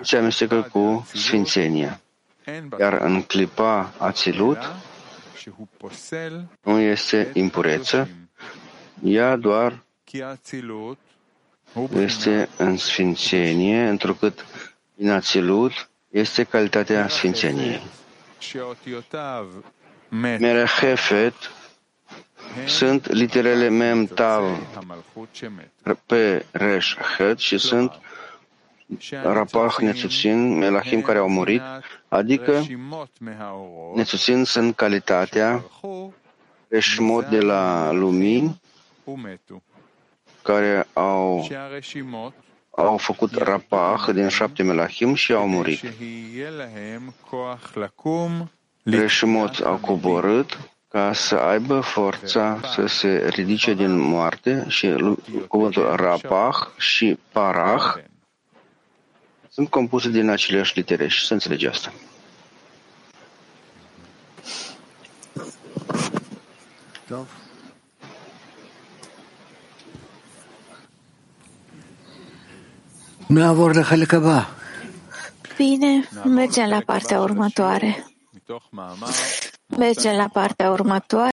se 0.00 0.16
amestecă 0.16 0.68
cu 0.72 1.06
sfințenia. 1.12 2.00
Iar 2.78 2.92
în 2.92 3.22
clipa 3.22 3.92
ațelut 3.98 4.58
nu 6.62 6.78
este 6.78 7.30
impureță, 7.34 8.08
ea 9.04 9.36
doar 9.36 9.82
este 11.94 12.48
în 12.56 12.76
sfințenie, 12.76 13.88
întrucât 13.88 14.46
în 14.96 15.10
ațelut 15.10 15.90
este 16.10 16.44
calitatea 16.44 17.08
sfințeniei. 17.08 17.80
Merehefet 20.08 21.34
sunt 22.66 23.12
literele 23.12 23.68
Mem 23.68 24.06
Tav 24.06 24.44
pe 26.06 26.44
Resh 26.50 26.96
Het 27.16 27.38
și 27.38 27.58
sunt 27.58 27.92
Rapah 29.22 29.74
Nețuțin, 29.78 30.56
Melahim 30.58 31.00
care 31.00 31.18
au 31.18 31.28
murit, 31.28 31.62
adică 32.08 32.62
Nețuțin 33.94 34.44
sunt 34.44 34.76
calitatea 34.76 35.64
reșmot 36.68 37.28
de 37.28 37.40
la 37.40 37.90
lumini 37.92 38.60
care 40.42 40.86
au 40.92 41.48
au 42.86 42.96
făcut 42.96 43.34
rapah 43.34 44.08
din 44.12 44.28
șapte 44.28 44.62
melahim 44.62 45.14
și 45.14 45.32
au 45.32 45.48
murit. 45.48 45.80
Reșimot 48.82 49.60
a 49.64 49.78
coborât 49.80 50.58
ca 50.88 51.12
să 51.12 51.34
aibă 51.34 51.80
forța 51.80 52.60
să 52.74 52.86
se 52.86 53.28
ridice 53.28 53.74
din 53.74 53.98
moarte 53.98 54.64
și 54.68 54.94
cuvântul 55.48 55.94
rapah 55.96 56.56
și 56.76 57.18
parah 57.32 57.94
sunt 59.48 59.68
compuse 59.68 60.08
din 60.08 60.28
aceleași 60.28 60.72
litere 60.76 61.08
și 61.08 61.26
să 61.26 61.32
înțelegi 61.32 61.66
asta. 61.66 61.92
Dove. 67.08 67.47
Bine, 75.56 76.08
mergem 76.24 76.68
la 76.68 76.80
partea 76.86 77.20
următoare. 77.20 78.06
Mergem 79.66 80.16
la 80.16 80.28
partea 80.32 80.70
următoare. 80.70 81.26